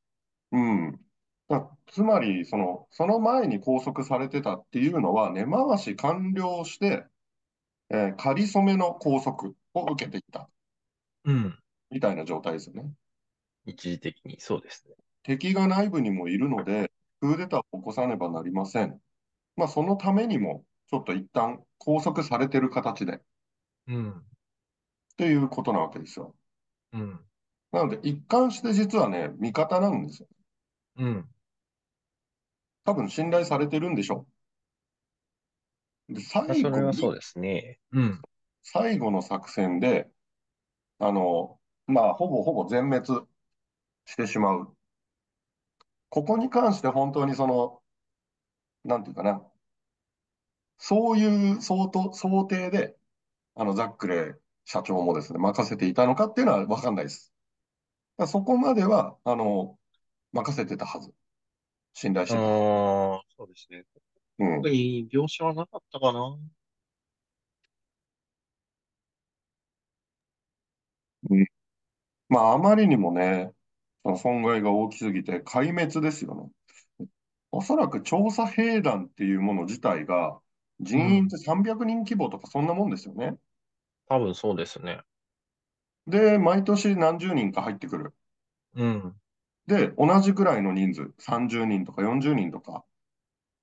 [0.52, 1.00] うん。
[1.48, 7.04] だつまり、その、その前に拘束されてたっていうのは、根回し完了して、
[7.90, 10.48] えー仮初めの拘束を受けていた
[11.24, 11.58] うん。
[11.90, 12.92] みたいな状態ですよね。
[13.66, 14.94] 一時的に、そうですね。
[15.22, 19.00] 敵が内部にもいるので、クーデターを起こさねばなりません。
[19.56, 23.20] まあ、そのためにも、ちょっと一旦拘束されてる形で、っ
[23.86, 24.24] うん。
[25.18, 26.34] ていうことなわけですよ。
[26.92, 27.20] うん。
[27.72, 30.28] なので、一貫して実はね、味方なんですよ。
[30.96, 31.28] うん。
[32.84, 34.26] 多分信頼されてるんでしょ
[36.08, 36.14] う。
[36.14, 37.80] で、まあ最それはそうですね。
[37.92, 38.22] うん。
[38.62, 40.08] 最後の作戦で、
[41.00, 43.06] あの、まあ、ほぼほぼ全滅
[44.06, 44.76] してしまう。
[46.10, 47.82] ここに関して本当にその、
[48.84, 49.42] なんていうかな、
[50.78, 52.96] そういう想と想定で、
[53.56, 54.34] あの、ザックレー
[54.70, 57.32] 社長もですね、任せていたのかっていうのは分かんないです。
[58.26, 59.78] そこまでは、あの、
[60.32, 61.14] 任せてたはず。
[61.94, 63.82] 信頼してたはああ、そうですね。
[63.82, 64.00] ず。
[64.40, 64.56] うん。
[64.56, 66.38] 特に描写はなかったかな。
[71.30, 71.46] うん
[72.28, 73.50] まあ、あまりにもね、
[74.04, 77.08] その損害が大きすぎて壊滅ですよね。
[77.52, 80.38] おそらく調査兵団っていうもの自体が、
[80.80, 83.38] 人員って300人規模とかそんなもんですよね。
[84.08, 85.00] 多分そうですね。
[86.08, 88.12] で、毎年何十人か入ってくる。
[88.74, 89.20] うん。
[89.68, 92.84] で、同じくらいの人数、30人とか40人とか、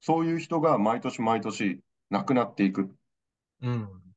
[0.02, 1.82] そういう人が毎年毎年
[2.12, 2.86] 亡くなっていくっ
[3.62, 4.16] うん。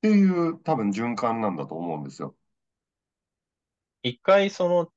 [0.00, 2.34] ていう多分循環なんだと思うんですよ。
[4.02, 4.90] 一回その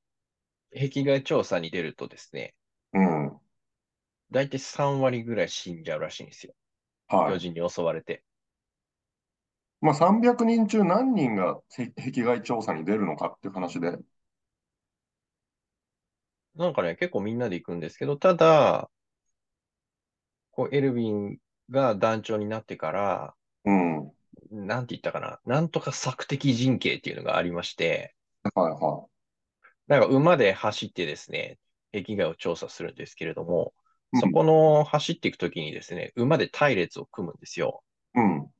[0.74, 2.54] 壁外調査に出るとですね、
[2.92, 3.40] うん。
[4.32, 6.54] だいたい3割ぐらい死んじゃうらしいんですよ。
[7.08, 7.36] はい。
[7.36, 8.24] 巨人に襲われて。
[9.80, 11.60] まあ、300人中何人が
[11.96, 13.98] 壁外調査に出るのかっていう話で、
[16.54, 18.90] なんかね、結構みんなで行くんですけど、ただ、
[20.52, 21.38] こう、エルヴィン
[21.70, 24.12] が団長になってから、うん。
[24.50, 28.14] なんて言ったかな、なんとか索敵陣形っていうのがありまして、
[28.54, 29.06] はいは
[29.86, 31.58] なんか馬で走ってですね、
[31.92, 33.72] 壁外を調査するんですけれども、
[34.14, 34.18] い。
[34.18, 37.82] そこの走っていくときにですね、馬で隊列を組むんですよ。
[38.14, 38.50] うん。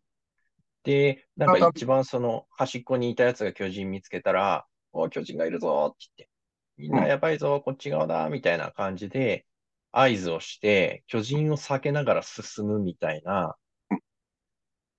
[0.84, 6.30] で、なんか一番その端っこにいたやつが巨人見つけたら、お巨人がいるぞって言って、
[6.78, 9.46] みんなやばいぞ、こっち側だ、みたいな感じで
[9.92, 13.56] 合図をして、巨人を避けながら進むみたいな、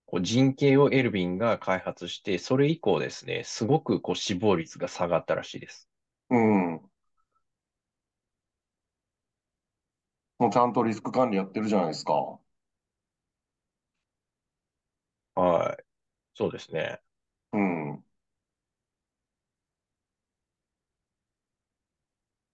[0.06, 5.90] こう陣形をエルヴィンが開発して、それ以降ですね、すごくこう死亡率が下がったらしいです。
[6.30, 6.82] うん。
[10.40, 12.14] もうちゃんとリスク管理やってるじゃないですか。
[15.36, 15.84] はい。
[16.36, 17.02] そうですね。
[17.54, 18.04] うん。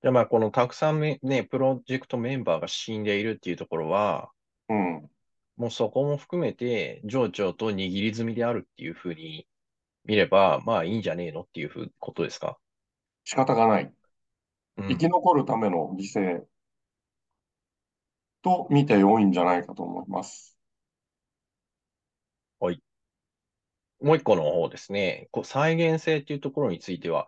[0.01, 4.31] じゃあまあ、このたくさんめね、プロジェクトメンバーが死んでいるっていうところは、
[4.69, 5.09] うん。
[5.57, 9.47] もうそこも含めて、上長と握り済みであるっていうふうに
[10.05, 12.57] 見れば、まあいいんじゃねえのっていうふうことですか？
[13.25, 13.93] 仕方がない。
[14.77, 16.45] うん生き残るための犠牲
[18.41, 20.56] と見て良いんじゃないかと思います。
[24.01, 27.27] もう一個の方ですね、こう再現性っていうところについては、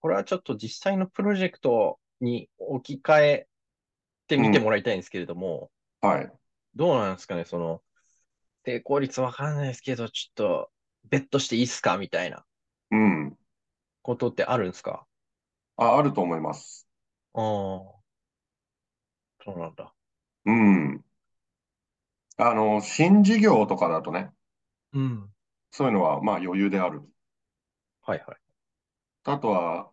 [0.00, 3.48] これはちょっと実際のプロジェクトに置き換え
[4.28, 6.32] てみてもらいたいんですけれども、はい。
[6.76, 7.82] どうなんですかね、その、
[8.64, 10.72] 抵抗率わかんないですけど、ちょっと、
[11.04, 12.46] ベットしていいっすかみたいな
[12.90, 13.38] うん。
[14.00, 15.06] ことってあるんですか？
[15.76, 16.86] あ、あると思います。
[17.34, 17.42] ああ、
[19.44, 19.94] そうなんだ。
[20.44, 21.04] うん。
[22.38, 24.30] あの、新事業とかだとね、
[24.92, 25.32] うん。
[25.70, 27.02] そういうのはまあ余裕である。
[28.02, 28.36] はいはい。
[29.24, 29.90] あとは、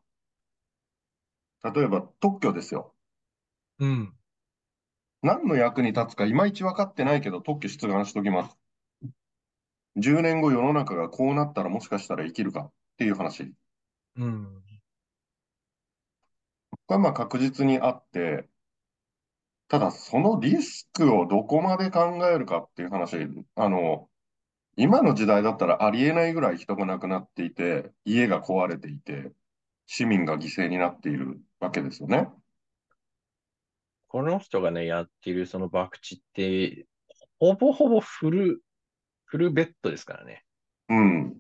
[1.63, 2.93] 例えば特許ですよ。
[3.79, 4.13] うん。
[5.21, 8.57] 何の役に立つかいまいち分かってないけど特許出願しときます。
[9.95, 13.53] 10年後世の中がこうなったらもしかしたら生きるかっていう話。
[14.15, 14.63] うん。
[16.87, 18.47] がまあ確実にあって、
[19.67, 23.17] ただそのリスクをどこまで考えるかっていう話、
[23.55, 24.09] あの、
[24.75, 29.31] 今の時代だったらありえないぐらい人が亡くなっていて、家が壊れていて、
[29.85, 32.29] 市民が犠牲になっているわけですよね。
[34.07, 36.87] この人がね、やっているその博打って、
[37.39, 38.61] ほぼほぼフル、
[39.25, 40.43] フルベッドですからね。
[40.89, 41.35] うん。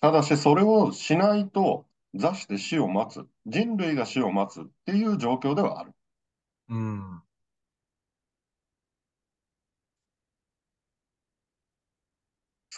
[0.00, 5.92] ただし、それをしないと、座して死を待つ、人類が死を待つっていう状況ではある。
[6.68, 7.22] うん。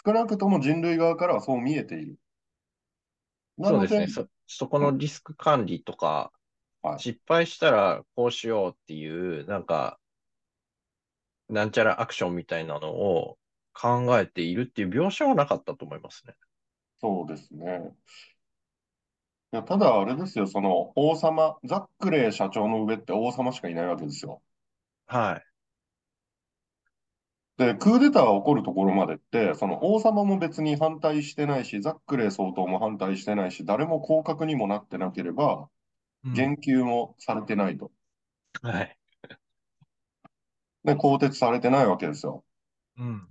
[0.05, 2.17] 少なくとも人類側からはそう見えている。
[3.63, 4.07] そうですね。
[4.07, 6.31] そ、そこのリスク管理とか、
[6.83, 9.99] はい失敗したらこうしようっていう、なんか、
[11.49, 13.37] なんちゃらアクションみたいなのを
[13.73, 16.35] 考えているっていう描写はなかったと思いますね。
[16.99, 17.95] そうですね。
[19.53, 24.41] いや、ただあれですよ、その王様、ザックレー社長の上って王様しかいないわけですよ。
[25.05, 25.50] はい。
[27.61, 35.69] で、クーデターが起こるところまでって、その王様も別に反対してないし、ザックレー総統も反対してないし、誰も降格にもなってなければ、
[36.23, 37.91] うん言及もされてないと。
[38.61, 38.95] はい。
[40.83, 42.43] で、更迭されてないわけですよ。
[42.99, 43.27] うん。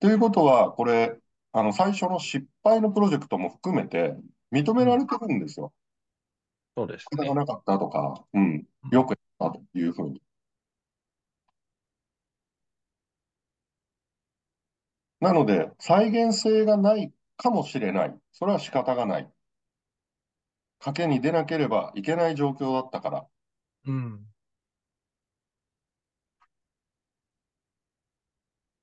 [0.00, 1.18] ということは、これ、
[1.52, 4.16] あの、最初の失敗のプロジェクトも含めて
[4.52, 5.74] 認められてるんですよ。
[6.78, 7.40] そうですね仕方が。
[7.42, 10.22] なかったとか、うん、よくやったというふうに。
[15.20, 18.18] なので、再現性がないかもしれない。
[18.32, 19.30] それは仕方がない。
[20.80, 23.26] 賭けに出なければいけない状況だったから。
[23.86, 24.26] うん。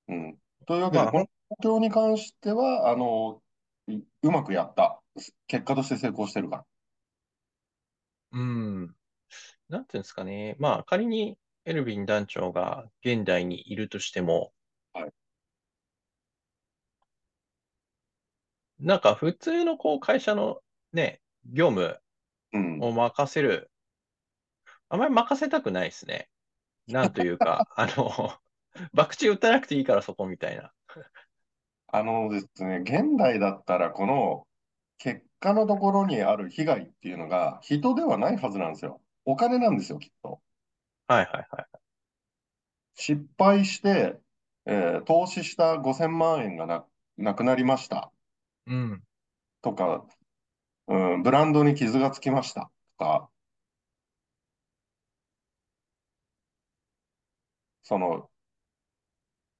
[0.07, 1.27] うん、というわけで、まあこの
[1.63, 3.41] 状況に関しては、あの、
[3.87, 5.01] いうまくやった。
[5.47, 6.65] 結果として成功してるから。
[8.33, 8.95] うん。
[9.69, 10.55] なんていうんですかね。
[10.59, 14.53] まあ、仮にエルヴィン団長が現代にいるとしても、
[14.93, 15.11] はい
[18.79, 20.61] なんか普通のこう会社の
[20.93, 21.99] ね、業務
[22.51, 22.89] うん。
[22.89, 23.71] を任せる、
[24.89, 26.29] あまり任せたくないですね。
[26.87, 28.39] なんというか、 あの、
[28.95, 30.73] 博打打たなくていいからそこみたいな。
[31.89, 34.47] あのですね、現代だったら、この
[34.97, 39.01] 結果のところにある被害っていうのが人ではないはずなんですよ。
[39.25, 40.41] お金なんですよ、きっと。
[41.07, 41.77] はいはいはい。
[42.95, 44.19] 失敗して、
[44.65, 46.85] えー投資した5000万円がな、
[47.17, 48.11] なくなりました
[48.67, 49.03] うん。
[49.61, 50.05] とか、
[50.87, 53.29] うん、ブランドに傷がつきましたとか、
[57.83, 58.29] その、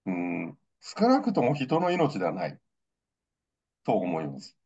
[0.05, 2.60] うん、少なくとも人の命ではない
[3.84, 4.58] と思います。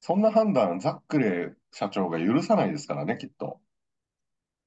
[0.00, 3.60] そんな判断、ザックレー社長が許さないですからね、きっと。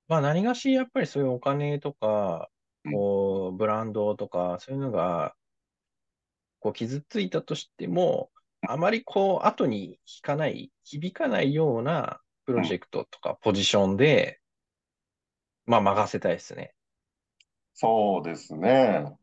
[0.08, 2.49] まあ何がし、やっぱりそういうお金とか、
[2.86, 5.36] うんこう、ブランドとか、そういうのが、
[6.60, 8.32] こう、傷ついたとしても、
[8.66, 14.41] あまりこう、後に引かない、響かないようなプロジェクトとかポジションで、
[15.66, 16.76] まあ任せたいですね。
[17.74, 19.18] そうですね。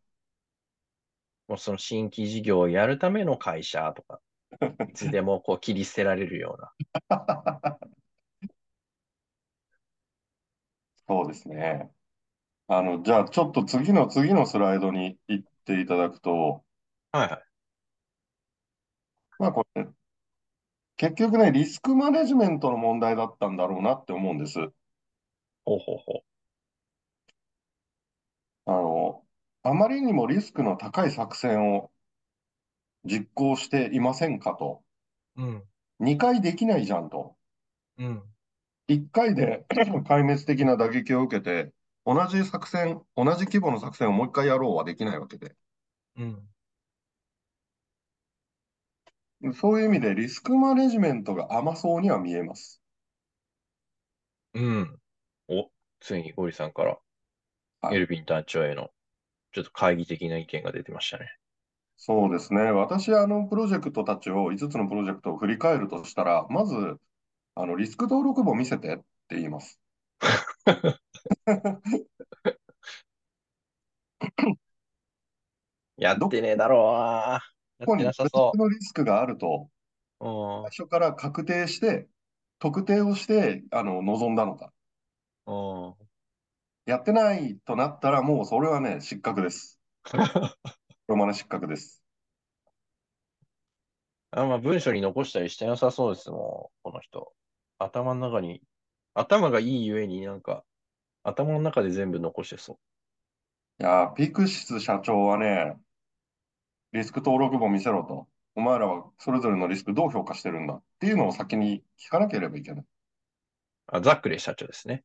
[1.49, 4.20] もうその新規事業をやるための会社とか、
[4.89, 6.72] いつでもこう切り捨てられるような。
[11.09, 11.91] そうですね。
[12.68, 16.64] あの、じゃあちょっと次の次のスライドに行っていただくと、
[17.12, 17.47] はいはい。
[19.39, 19.86] まあこれ、
[20.97, 24.59] 結局ね、リスクマネジメントの問題だったんだろうなって思うんです。
[25.64, 26.24] ほうほうほ
[28.66, 29.22] あの、
[29.62, 31.91] あまりにもリスクの高い作戦を
[33.05, 34.82] 実行していませんかと。
[35.36, 35.43] う。
[35.43, 35.62] うん。
[36.01, 37.36] 2回できないじゃんと。
[37.99, 38.22] うん。
[38.89, 41.72] 1回で 壊滅的な打撃を受けて、
[42.05, 45.55] 同じ作戦、同じ規模の作戦をもう1回やろうはできないわけで。
[46.16, 46.49] うん。
[49.53, 52.80] そういう意味でリスクマネジメントが甘そうには見えます。
[54.55, 55.01] うん。
[55.49, 55.70] お、
[56.01, 56.99] ついにゴリさんから、
[57.80, 58.93] はいエルヴィン団長への、
[59.53, 61.28] ちょっと懐疑的な意見が出てましたね。
[61.97, 62.61] そうですね。
[62.72, 66.74] 私、あの、プロジェクトたちを、5つのプロジェクトを振り返るとしたら、まず、
[67.57, 69.80] あの、リスク登録簿見せてって言います。
[75.97, 77.41] やってねえだろうな。
[77.79, 79.68] やってここに別なさそのリスクがあると、
[80.20, 80.29] う。
[80.29, 80.29] う
[80.61, 80.62] ん。
[80.72, 82.09] 最初から確定して、
[82.59, 84.72] 特定をして、あの、望んだのか。
[85.47, 85.53] う
[86.03, 86.09] ん。
[86.87, 89.79] やってないとなったら、もうそれはね、失格です。
[91.07, 92.03] ロマネ失格です。
[94.31, 97.33] あまあ、文章に残したりしてなさそうですもん、この人。
[97.79, 98.62] 頭の中に、
[99.14, 100.64] 頭がいいゆえになんか、
[101.22, 102.79] 頭の中で全部残してそ
[103.81, 105.76] いやー、ピクシス社長はね、
[106.93, 108.28] リスク登録簿見せろと。
[108.55, 112.80] お前らはそれぞれのリスクどう評価してるんだっていうのを先に聞かなければいけない。
[112.80, 112.86] う。
[113.86, 115.05] あ、ザックレー社長ですね。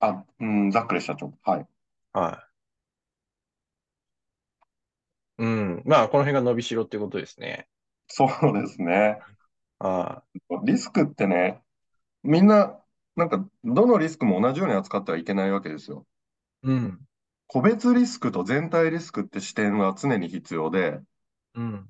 [0.00, 1.32] あ、うん、ざっくり社長。
[1.42, 1.66] はい。
[2.12, 2.44] は
[5.38, 5.42] い。
[5.42, 5.82] うん。
[5.86, 7.68] まあ、この辺が伸びしろってことですね。
[8.08, 9.20] そうですね。
[9.80, 10.22] あ
[10.64, 11.62] リスクってね、
[12.24, 12.80] みんな、
[13.16, 16.06] なんか、どのリスクも同じように扱ってはいけないわけですよ。
[16.62, 17.00] うん。
[17.46, 21.00] 個別リスクと全体リスクって視点は常に必要で、
[21.58, 21.88] うん。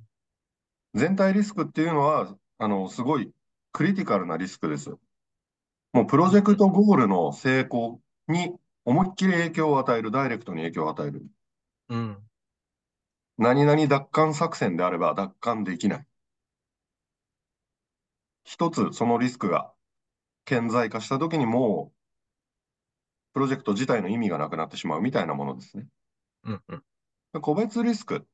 [0.94, 3.30] 全体リスクっていうのは、あの、すごい
[3.72, 4.90] クリティカルなリスクです。
[5.92, 8.56] もうプロジェクトゴールの成功に
[8.86, 11.26] 思いっきり影響を与える、ダイレクトに影響を与える。
[11.90, 12.16] うん。
[13.36, 16.06] 何々奪還作戦であれば奪還できない。
[18.44, 19.70] 一つそのリスクが
[20.46, 21.98] 顕在化したときにもう、
[23.34, 25.86] プロジェクト自体の意味がなくなってしまうみたいなものですね。
[26.44, 26.62] うん。
[26.68, 27.40] うん。
[27.42, 28.26] 個別リスク。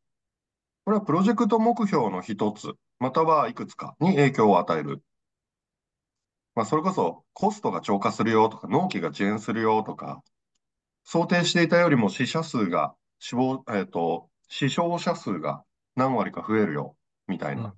[0.85, 5.03] これはプロジェクト目標の一つ、またはいくつかに影響を与える。
[6.55, 10.23] まあ、それこそコストが超過するよとか、納期が遅延するよとか、
[11.05, 15.65] 想定していたよりも死者数が、死亡、えっ、と、死傷者数が
[15.97, 16.97] 何割か増えるよ、
[17.29, 17.75] みたいな。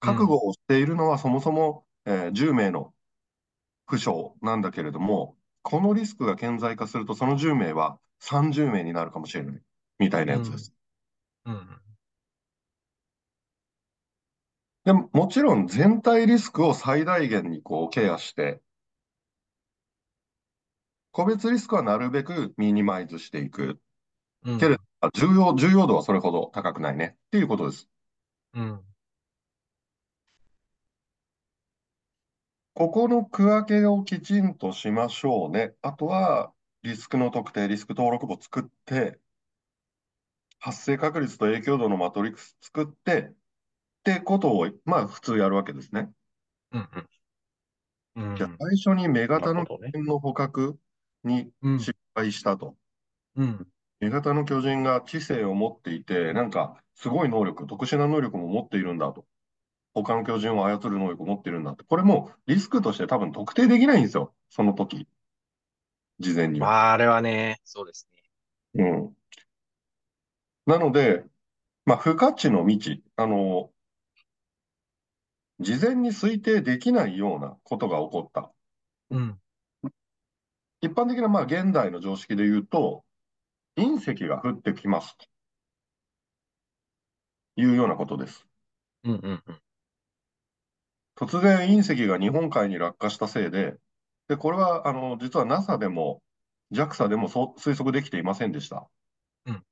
[0.00, 2.94] 覚悟をしているのはそもそも、えー10名の
[3.86, 4.10] 負傷
[4.42, 9.62] なんだけれども、このリスクが顕在化すると、その10名は30名になるかもしれない、
[9.98, 10.74] みたいなやつです。
[11.46, 11.82] うん。
[14.88, 18.62] でも、もちろん全体リスクを最大限にこうケアして、
[21.10, 23.78] 個別リスクはなるべくミニマイズしていく。
[24.44, 24.58] うん。
[24.58, 27.86] けれど、あ重要、重要度はそれほど高くないねっていうことです。
[28.54, 28.80] うん。
[32.72, 35.74] ここの区分けをきちんとしましょうね。
[35.82, 36.50] あとは、
[36.82, 39.20] リスクの特定、リスク登録簿作って、
[40.58, 43.34] 発生確率と影響度のマトリックス作って、
[44.12, 46.10] ってことを、まあ普通やるわけですね。
[46.72, 46.88] うん。
[48.16, 48.36] うん。
[48.36, 50.78] じゃあ最初に目型の巨人の捕獲
[51.24, 51.80] にうん。
[51.80, 52.76] 失敗したと。
[53.36, 53.66] うん。
[54.00, 59.26] 目型の巨人が知性を持っていて、なんかすごい能力、特殊な能力も持っているんだと。
[59.94, 61.84] 他の巨人を操る能力を持っているんだと。
[61.84, 64.34] これもうリスクとして多分特定できないんですよ。
[64.48, 65.06] その時。
[66.20, 66.68] 事前には。
[66.68, 68.08] まあ、あれはね、そうです
[68.74, 68.84] ね。
[68.84, 69.16] うん。
[70.66, 71.24] なので、
[71.84, 73.70] まあ、不可知の未知、あの、
[75.60, 78.52] 事前に推定できないようなことが起こった。
[79.10, 79.40] うん。
[80.80, 83.04] 一般的な、まあ、現代の常識で言うと、
[83.76, 85.26] 隕石が降ってきますと
[87.56, 88.46] いうようなことです。
[89.04, 89.14] うん。
[89.14, 89.42] うん。
[89.46, 89.62] うん。
[91.16, 93.74] 突然隕石が日本海に落下したせいで、
[94.28, 96.22] で、これは、あの、実は NASA でも
[96.70, 98.88] JAXA でもそう推測できていませんでした。
[99.46, 99.64] うん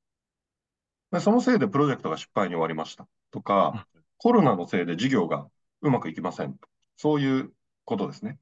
[1.12, 3.06] で、そのせいでプロジェクトが失敗に終わりました。
[3.30, 3.86] とか、
[4.18, 5.46] コロナのせいで事業が
[5.82, 6.56] うまくいきません。
[6.96, 7.52] そういう
[7.84, 8.38] ことですね。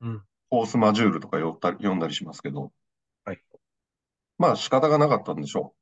[0.00, 0.18] うん。
[0.18, 2.72] フォースマジュールとか呼ったり呼んだりしますけど、
[3.24, 3.40] はい。
[4.38, 5.76] まあ仕方がなかったんでしょう。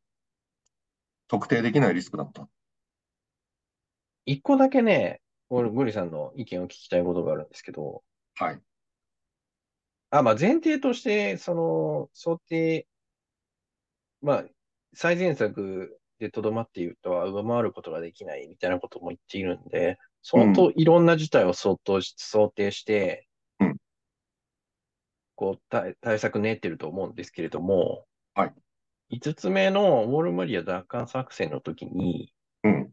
[1.28, 2.48] 特定できないリスクだった。
[4.26, 5.20] 一個だけね、
[5.50, 8.02] 俺、ゴリさんの意見を聞きたいことがあるんですけど、
[8.34, 8.60] はい。
[10.10, 12.86] あ、まあ前提として、その、想定、
[14.22, 14.44] まあ、
[14.94, 23.28] 最善策でとどまっているとは上回ることができないみたいなことも言っているんで、相当いろんな事態を想定し想定して、
[23.60, 23.76] うん
[25.36, 28.54] こう対、対策練ってると思うんですけれども、はい。
[29.10, 32.92] 5つ目のウォールマリア奪還作戦の時に、うん。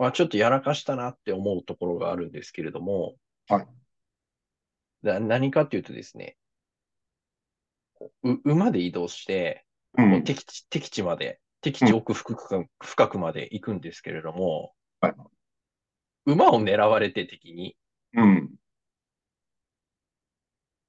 [0.00, 3.16] あ、ちょっとやらかしたなって思うところがあるんですけれども、
[3.48, 3.66] はい。
[5.02, 6.36] な何かっていうとですね、
[8.22, 9.66] う馬で移動して、
[9.98, 15.14] うん敵地、敵地まで、敵地奥深く深くまで行くんですけれども、はい
[16.26, 17.76] 馬を狙われて敵に。
[18.12, 18.50] うん。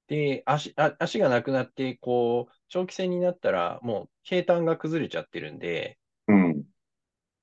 [0.08, 6.64] で、足、あ足がなくなって、こう、長期戦になったら、もう平坦が崩れちゃってるんで、うん。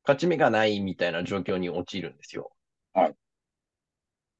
[0.03, 2.51] 勝ち目がないみたいな状況に陥るんですよ。
[2.93, 3.15] はい。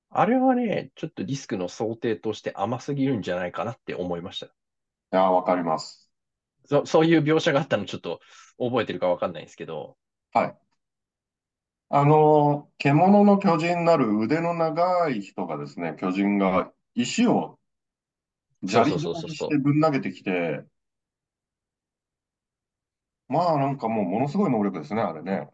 [0.10, 4.46] あれはね、ちょっとリスクの想定として甘すぎるんじゃないかなって思いました。
[4.46, 4.50] い
[5.12, 6.12] やー、わかります。
[6.66, 8.22] そ、そういう描写があったのちょっと
[8.58, 9.98] 覚えてるかわかんないんですけど、
[10.34, 10.58] はい。
[11.90, 17.60] あのー、獣の巨人なる腕の長い人がですね、巨人が石を
[18.66, 20.66] 砂利状にしてぶん投げてきて、
[23.28, 25.50] まあなんかもうものすごい能力ですね、あれね。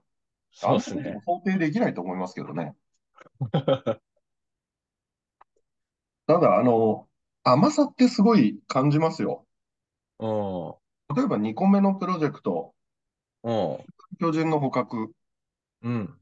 [0.51, 1.13] そうですあんなね。
[1.25, 2.75] こと想定できないと思いますけどね。
[6.27, 7.07] ただ、あの、
[7.43, 9.45] 甘さってすごい感じますよ。
[10.19, 11.15] うん。
[11.15, 12.73] 例えば2個目のプロジェクト、
[13.43, 13.77] うん。
[14.19, 15.13] 巨人の捕獲。
[15.83, 16.17] うん。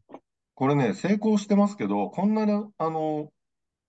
[0.56, 3.32] これね、成功してますけど、こんなに、あの、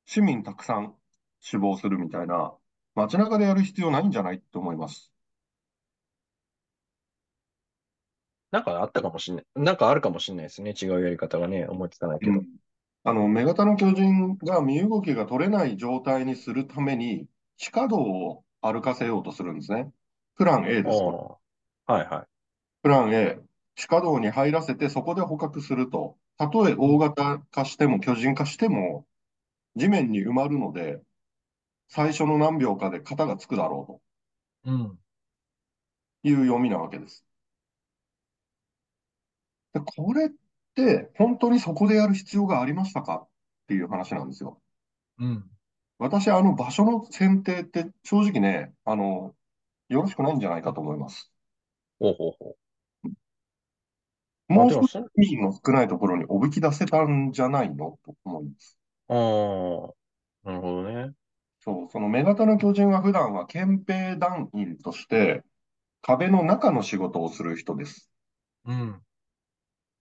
[0.07, 0.95] 市民たくさん
[1.41, 2.55] 死亡するみたいな、
[2.95, 5.13] 街中でやる必要ないんじゃないって思います。
[8.51, 9.45] なんかあったかもしんない。
[9.55, 10.75] なんかあるかもしんないですね。
[10.81, 12.43] 違うやり方がね、思いつかないけど。
[13.05, 19.91] あの、目型の巨人が身動きが取れない状態にするために、地下道を歩かせようとするんですね。
[20.37, 21.19] プラン A です、これ。
[21.19, 21.37] あ
[21.87, 22.27] あはいはい。
[22.83, 23.41] プラン A、
[23.81, 26.19] 地下道に入らせて、そこで捕獲すると。
[26.37, 29.07] たとえ大型化しても巨人化しても、
[29.75, 31.01] 地面に埋まるので、
[31.89, 34.03] 最初の何秒かで型がつくだろ
[34.65, 34.99] ううん。
[36.23, 37.25] という読みなわけです。
[39.73, 40.31] で、これっ
[40.75, 43.23] て本当にそこでやる必要がありましたか？
[43.25, 43.29] っ
[43.67, 44.61] ていう話なんですよ。
[45.19, 45.51] うん。
[45.97, 49.35] 私、あの場所の選定って正直ね、あの、
[49.89, 51.33] よろしくないんじゃないかと思います。
[51.99, 52.57] ほうほうほう。
[54.55, 57.99] もう少しあでもそ意味の少ないところにおびき出せたんじゃないの？
[58.05, 58.79] と思います。
[59.09, 61.13] ああ、なるほどね。
[61.61, 65.43] そう、その女型の巨人は普段は憲兵団員として
[66.03, 68.11] 壁の中の仕事をする人です。
[68.65, 69.03] うん。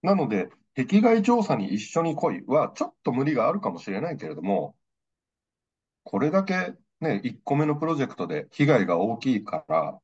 [0.01, 4.75] なので、壁外調査に一緒に来いはちょっと無理があるかもしれないけれども、
[6.03, 9.99] これだけね、1個目のプロジェクトで被害が大きいから、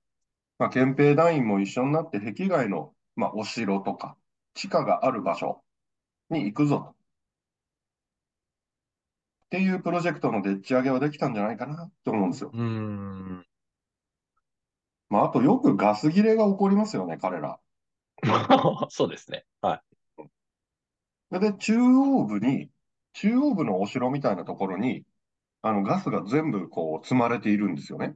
[0.60, 4.18] まあ、憲兵団員も一緒になって壁外の、まあ、お城とか
[4.56, 5.62] 地下がある場所
[6.32, 6.96] に行くぞと。
[9.46, 12.50] っていうプロジェクトのでっち上げはできたんじゃないかなと思うんですよ。
[12.52, 13.46] うーん。
[15.10, 17.60] まあ、あとよくガス切れが起こりますよね、彼ら。
[18.90, 19.46] そうですね。
[19.62, 19.84] は
[21.32, 21.40] い。
[21.40, 22.70] で、中央部に、
[23.14, 25.06] 中央部のお城みたいなところに、
[25.62, 28.16] あのガスが全部こう積まれているんですよね。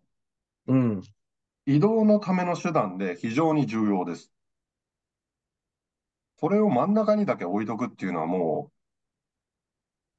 [0.67, 1.01] うん。
[1.65, 4.31] 移動のための手段で非常に重要です。
[6.39, 8.73] これを真ん中にだけ置いとくっていうのはもう、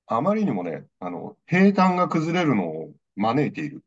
[0.06, 3.82] あまりにもね、あの、平坦が崩れるのを招いている。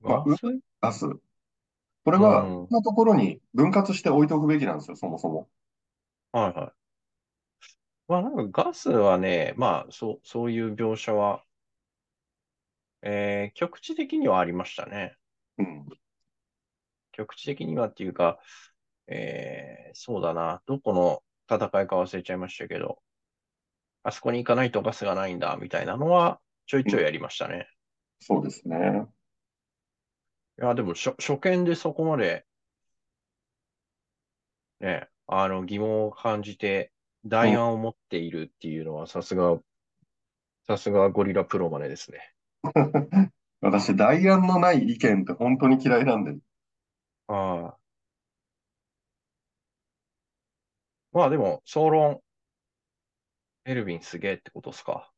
[0.00, 0.42] まあガス
[0.80, 1.06] ガス。
[2.04, 5.48] これは、うんこんなところに分割して置いとくべきなんですよ、そもそも。
[6.32, 6.72] はいはい。
[8.08, 11.44] まあなんかガスはね、まあそう、そういう描写は、
[13.02, 15.16] えー、局地的にはありましたね。
[15.58, 15.86] うん。
[17.12, 18.38] 局地的にはっていうか、
[19.08, 20.62] えー、そうだな。
[20.66, 22.98] どこの戦いか忘れちゃいましたけど、
[24.02, 27.68] あそこに行かないとガスがないんだ、みたいなのは、ちょいちょいやりましたね。
[28.20, 29.06] そうですね。
[30.60, 32.46] いや、でも初、初見でそこまで、
[34.80, 36.92] ね、あの、疑問を感じて、
[37.24, 39.58] 代案を持っているっていうのは、さすが、
[40.66, 42.32] さすがゴリラプロマネですね。
[43.60, 46.36] 私、代案のない意見って本当に嫌いなんで。
[47.28, 47.78] ああ。
[51.16, 52.20] まあでも、総論、
[53.64, 55.10] エルヴィンすげえってことですか？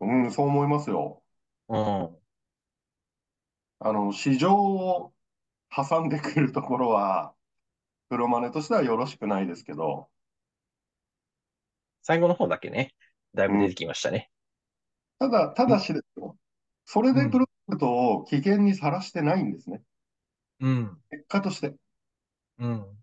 [0.00, 1.22] うん、そう思いますよ。
[1.68, 2.16] うん。
[3.80, 5.12] あの、市場を
[5.68, 7.34] 挟んでくるところは、
[8.08, 10.08] プロマネとしてはよろしくないですけど、
[12.00, 12.94] 最後の方だけね、
[13.34, 14.30] だいぶ出てきましたね。
[15.18, 16.34] ただ、ただしですよ。
[16.86, 19.82] それでプロジェクトを危険にさらしてないんですね。
[20.60, 20.98] うん。
[21.10, 21.74] 結果として、
[22.58, 23.01] うん。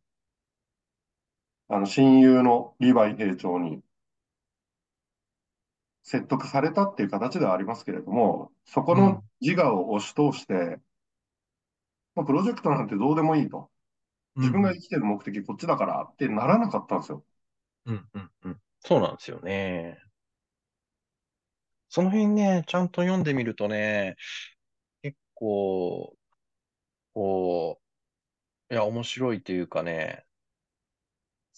[1.70, 3.82] あの、親友のリヴァイ兵長に
[6.04, 10.80] 説得されたっていう形ではありますけれども、そこの自我を押し通して、
[12.16, 13.70] まあ、プロジェクトなんてどうでもいいと。
[14.36, 17.26] 自分が生きてる目的こっちだからってならなかったんですよ。
[17.86, 18.62] うん、うん、うん。
[18.82, 20.00] そうなんですよね。
[21.90, 24.16] その辺ね、ちゃんと読んでみるとね、
[25.02, 26.16] 結構、
[27.14, 27.82] こ
[28.70, 30.26] う、いや、面白いというかね、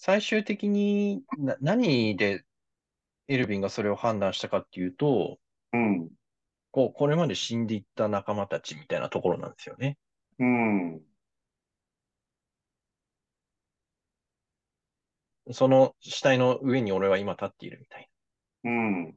[0.03, 2.43] 最終的にな何で
[3.27, 5.37] エルヴィンがそれを判断したかっていうと、
[5.73, 6.09] うん。
[6.71, 9.99] こう、これまで死んでいった仲間たちみたいなところなんですよね。
[10.39, 11.01] うん。
[15.51, 18.09] その死体の上に俺は今立っているみたい
[18.63, 18.71] な。
[18.71, 19.15] うん。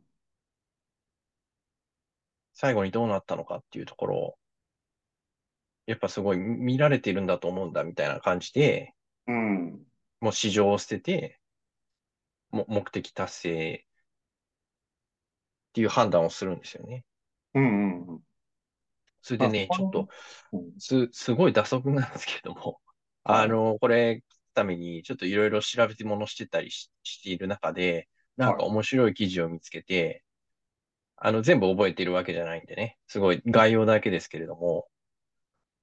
[2.52, 4.34] 最後にどうなったのかっていうところを、
[5.86, 8.92] やっぱすごい見られているんだと思うんだみたいな感じで、
[9.26, 9.93] うん。
[10.24, 11.38] もう市場を捨てて、
[12.50, 17.04] も目的達成っていう判断をするんですよね。
[17.52, 18.06] うん。
[18.06, 18.20] うん。
[19.20, 20.08] それでね、あちょっと、
[20.54, 22.80] うんす、すごい打足なんですけれども、
[23.24, 24.22] はいあの、これ、
[24.54, 28.08] ために、ちょっといろいろ調べてものしてたりし、している中で、
[28.38, 30.24] なんか面白い記事を見つけて、
[31.16, 34.88] あの、全部覚えているわけじゃないんでね、すごい概要だけですけれども、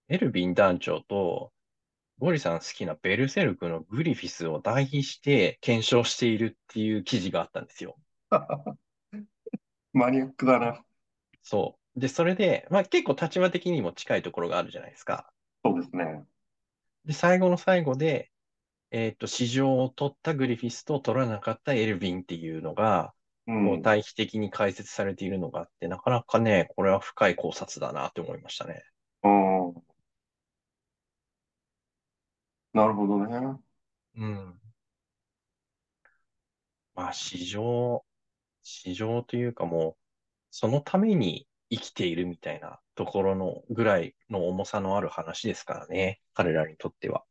[0.07, 1.51] エルヴィン団長と、
[2.21, 7.97] ゴリさん好きなベルセルクのグリフィスを代筆して検証しているっていう記事があったんですよ。
[9.91, 10.85] マニアックだな。
[11.41, 11.99] そう。
[11.99, 15.33] で、それで、まあ結構立場的にも近いところがあるじゃないですか。
[15.65, 16.23] そうですね。
[17.05, 18.29] で、最後の最後で、
[18.91, 23.15] えっと、市場を取ったグリフィスと取らなかったエルヴィンっていうのが、
[23.47, 23.51] う。
[23.51, 28.83] こうん対比的に解説されているのがあって、なかなかね、これは深い考察だなって思いましたね。
[29.23, 29.90] うん。
[32.73, 33.59] なるほどね。
[34.15, 34.59] うん。
[36.95, 38.03] まあ、市場、
[38.63, 39.95] 市場というかもう、
[40.51, 46.21] そのために生きているみたいなところのぐらいの重さのある話ですからね。
[46.33, 47.23] 彼らにとっては。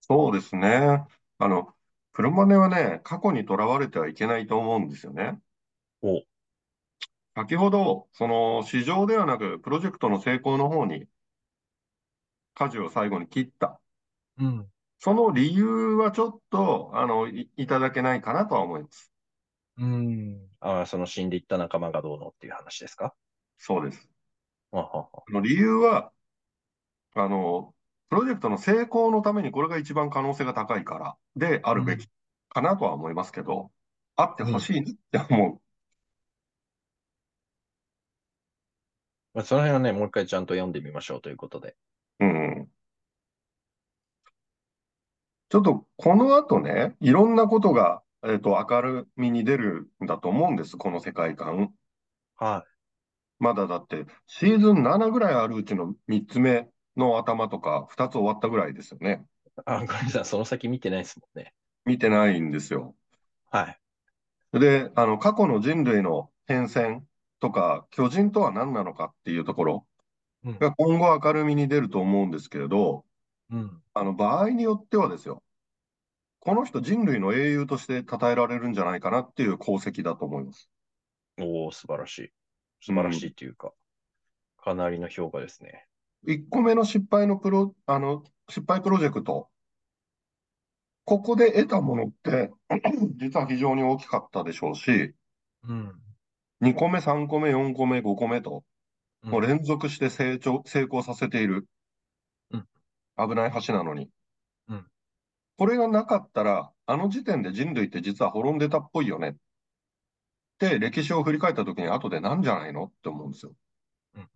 [0.00, 1.04] そうですね。
[1.38, 1.74] あの、
[2.12, 5.40] プロマネはね、過去にとらわれてはいけないと思うんですよね。
[6.02, 6.22] お、
[7.36, 11.06] 先ほど、その市場ではなく、プロジェクトの成功の方に、
[12.56, 13.78] 舵を最後に切った。
[14.38, 14.66] うん。
[14.98, 19.12] その理由はちょっと、あの、い、いただけないかなとは思います。
[19.78, 20.40] うん。
[20.60, 23.14] ああ、その死んでいった仲間がどうのっていう話ですか？
[23.58, 24.08] そうです。
[24.72, 25.08] あはは。
[25.28, 26.12] あの理由は、
[27.14, 27.74] あの、
[28.08, 32.08] プロジェクトの成功のためにこれが一番可能性が高いからであるべき
[32.48, 33.70] かなとは思いますけど、
[34.16, 35.60] あってほしいなって思う。
[39.34, 41.76] まあ、その辺はね、もう一回ちゃんと読んでみましょうということで。
[42.20, 42.68] うん。
[45.48, 51.72] ちょっとこの後ね、いろんなことが、えっと、明るみに出るんだと思うんです、この世界観。
[52.36, 52.64] は
[53.38, 59.24] まだだって、シーズン7ぐらいあるうちの3つ目の頭とか2つ終わったぐらいですよね。
[59.56, 59.60] い。
[59.66, 60.24] あ、ごめんなさい。
[60.24, 61.52] その先見てないですもんね。
[61.84, 62.94] 見てないんですよ。
[63.50, 63.68] は
[64.52, 64.58] い。
[64.58, 67.02] で、あの、過去の人類の変遷
[67.40, 69.86] とか、巨人とは何なのかっていうところ
[70.44, 70.58] うん。
[70.58, 73.04] が今後明るみに出ると思うんですけれど、
[73.50, 73.82] うん。
[73.94, 75.42] あの、場合によってはですよ、
[76.40, 80.70] この人人類の英雄として称えられるんじゃないかなっていう功績だと思います。
[81.40, 82.30] おお、素晴らしい。
[82.80, 83.72] 素晴らしいというか、
[84.58, 85.86] かなりの評価ですね。
[86.26, 89.48] 1個目の失敗のプロ、あの、失敗プロジェクト、
[91.04, 92.52] ここで得たものって、
[93.16, 95.14] 実は非常に大きかったでしょうし、
[95.64, 95.92] うん。
[96.60, 98.64] 2個目、3個目、4個目、5個目と、
[99.22, 101.66] もう連続して成長、成功させているうん。
[103.16, 104.10] 危ない橋なのに。
[104.68, 104.86] うん
[105.58, 109.28] これがなかったら、あの時点で人類って実は滅んでたっぽいよね。
[109.30, 109.34] っ
[110.58, 112.84] て歴史を振り返った時に後でなんじゃないの？
[112.84, 113.54] って思うんですよ。
[114.16, 114.28] うん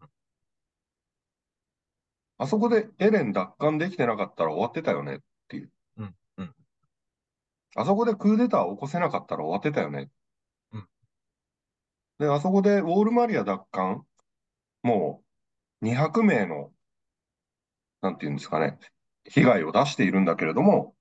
[2.39, 5.17] あそこでエレン奪還できてなかったら終わってたよね？
[5.17, 5.19] っ
[5.49, 5.71] ていう。
[5.99, 6.55] うんうん
[7.77, 10.09] あそこでクーデターを起こせなかったら終わってたよね？
[10.73, 10.89] うん
[12.19, 14.07] で、あそこでウォールマリア奪還、
[14.83, 15.23] も
[15.83, 16.73] う200名の、
[18.03, 18.79] なんていうんですかね、
[19.25, 20.95] 被害を出しているんだけれども、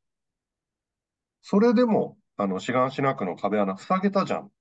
[1.41, 4.51] それでも、あの、志願しなくの壁穴塞げたじゃん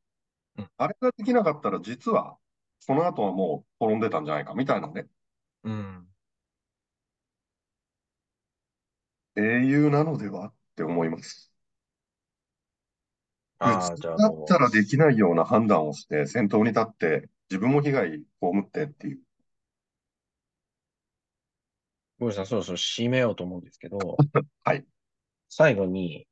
[0.56, 0.70] うん。
[0.78, 2.38] あれができなかったら実は、
[2.80, 5.08] その後はもう滅んでたんじゃないかみたいなね。
[5.62, 6.08] うん。
[9.36, 11.50] 英雄なのではって思います。
[13.60, 18.24] ああ、普通だじゃあもったらできないような判断をして、先頭に立って、自分も被害被
[18.64, 19.20] ってっていう。
[22.20, 23.98] う、ごめんなさい、そろそろ締めようと思うんですけど、
[24.64, 24.84] はい。
[25.48, 26.26] 最後に、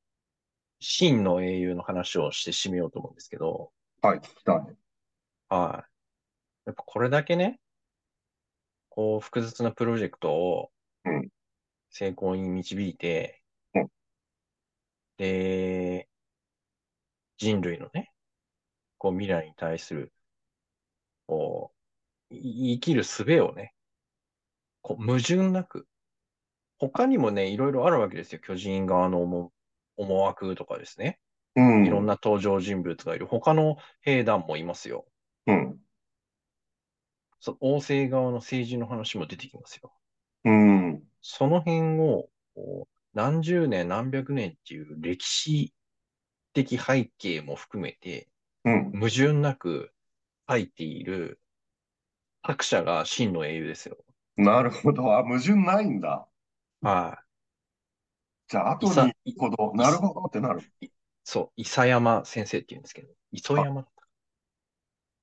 [0.80, 3.72] 真の英雄の話をして締めようと思うんですけど、
[4.02, 4.56] はい、聞きたい。
[5.48, 5.90] はい。
[6.66, 7.60] やっぱこれだけね、
[8.88, 10.70] こう、複雑なプロジェクトを
[11.04, 11.28] うん
[11.90, 13.42] 成功に導いて、
[13.74, 13.88] うん
[15.16, 16.08] で、
[17.38, 18.12] 人類のね、
[18.98, 20.12] こう、未来に対する、
[21.26, 21.72] こ
[22.30, 23.74] う、い生きる術をね、
[24.86, 25.88] こう、矛盾なく、
[26.78, 28.38] 他にもね、いろいろあるわけですよ。
[28.38, 29.52] 巨人側の思
[29.96, 31.18] 思惑とかですね。
[31.56, 31.86] うん。
[31.86, 33.26] いろんな登場人物がいる。
[33.26, 35.04] 他の兵団もいますよ。
[35.48, 35.76] うん。
[37.40, 39.92] そ王政側の政治の話も出てきますよ。
[40.44, 41.02] うん。
[41.20, 42.28] その辺を、
[43.12, 45.74] 何十年、何百年っていう歴史
[46.52, 48.28] 的背景も含めて、
[48.64, 48.92] うん。
[48.92, 49.90] 矛盾なく
[50.48, 51.40] 書いている
[52.46, 53.96] 作者が真の英雄ですよ。
[54.36, 55.16] なるほど。
[55.16, 56.26] あ、矛盾ないんだ。
[56.82, 57.18] は
[58.48, 58.90] じゃあ、後い。
[58.90, 60.62] いさに行くほど、なるほどってなる。
[61.24, 64.08] そう、伊佐山先生って言うんですけど、磯山だったか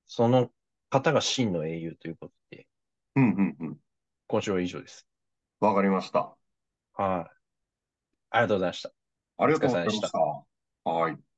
[0.07, 0.51] その
[0.89, 2.67] 方が真の英雄ということで、
[3.15, 3.77] うん、うん、うん。
[4.27, 5.07] 今週は以上です。
[5.59, 6.35] わかりました。
[6.93, 7.43] はい。
[8.31, 8.91] ありがとうございました。
[9.37, 10.09] ありがとうございました。
[10.83, 11.32] はい。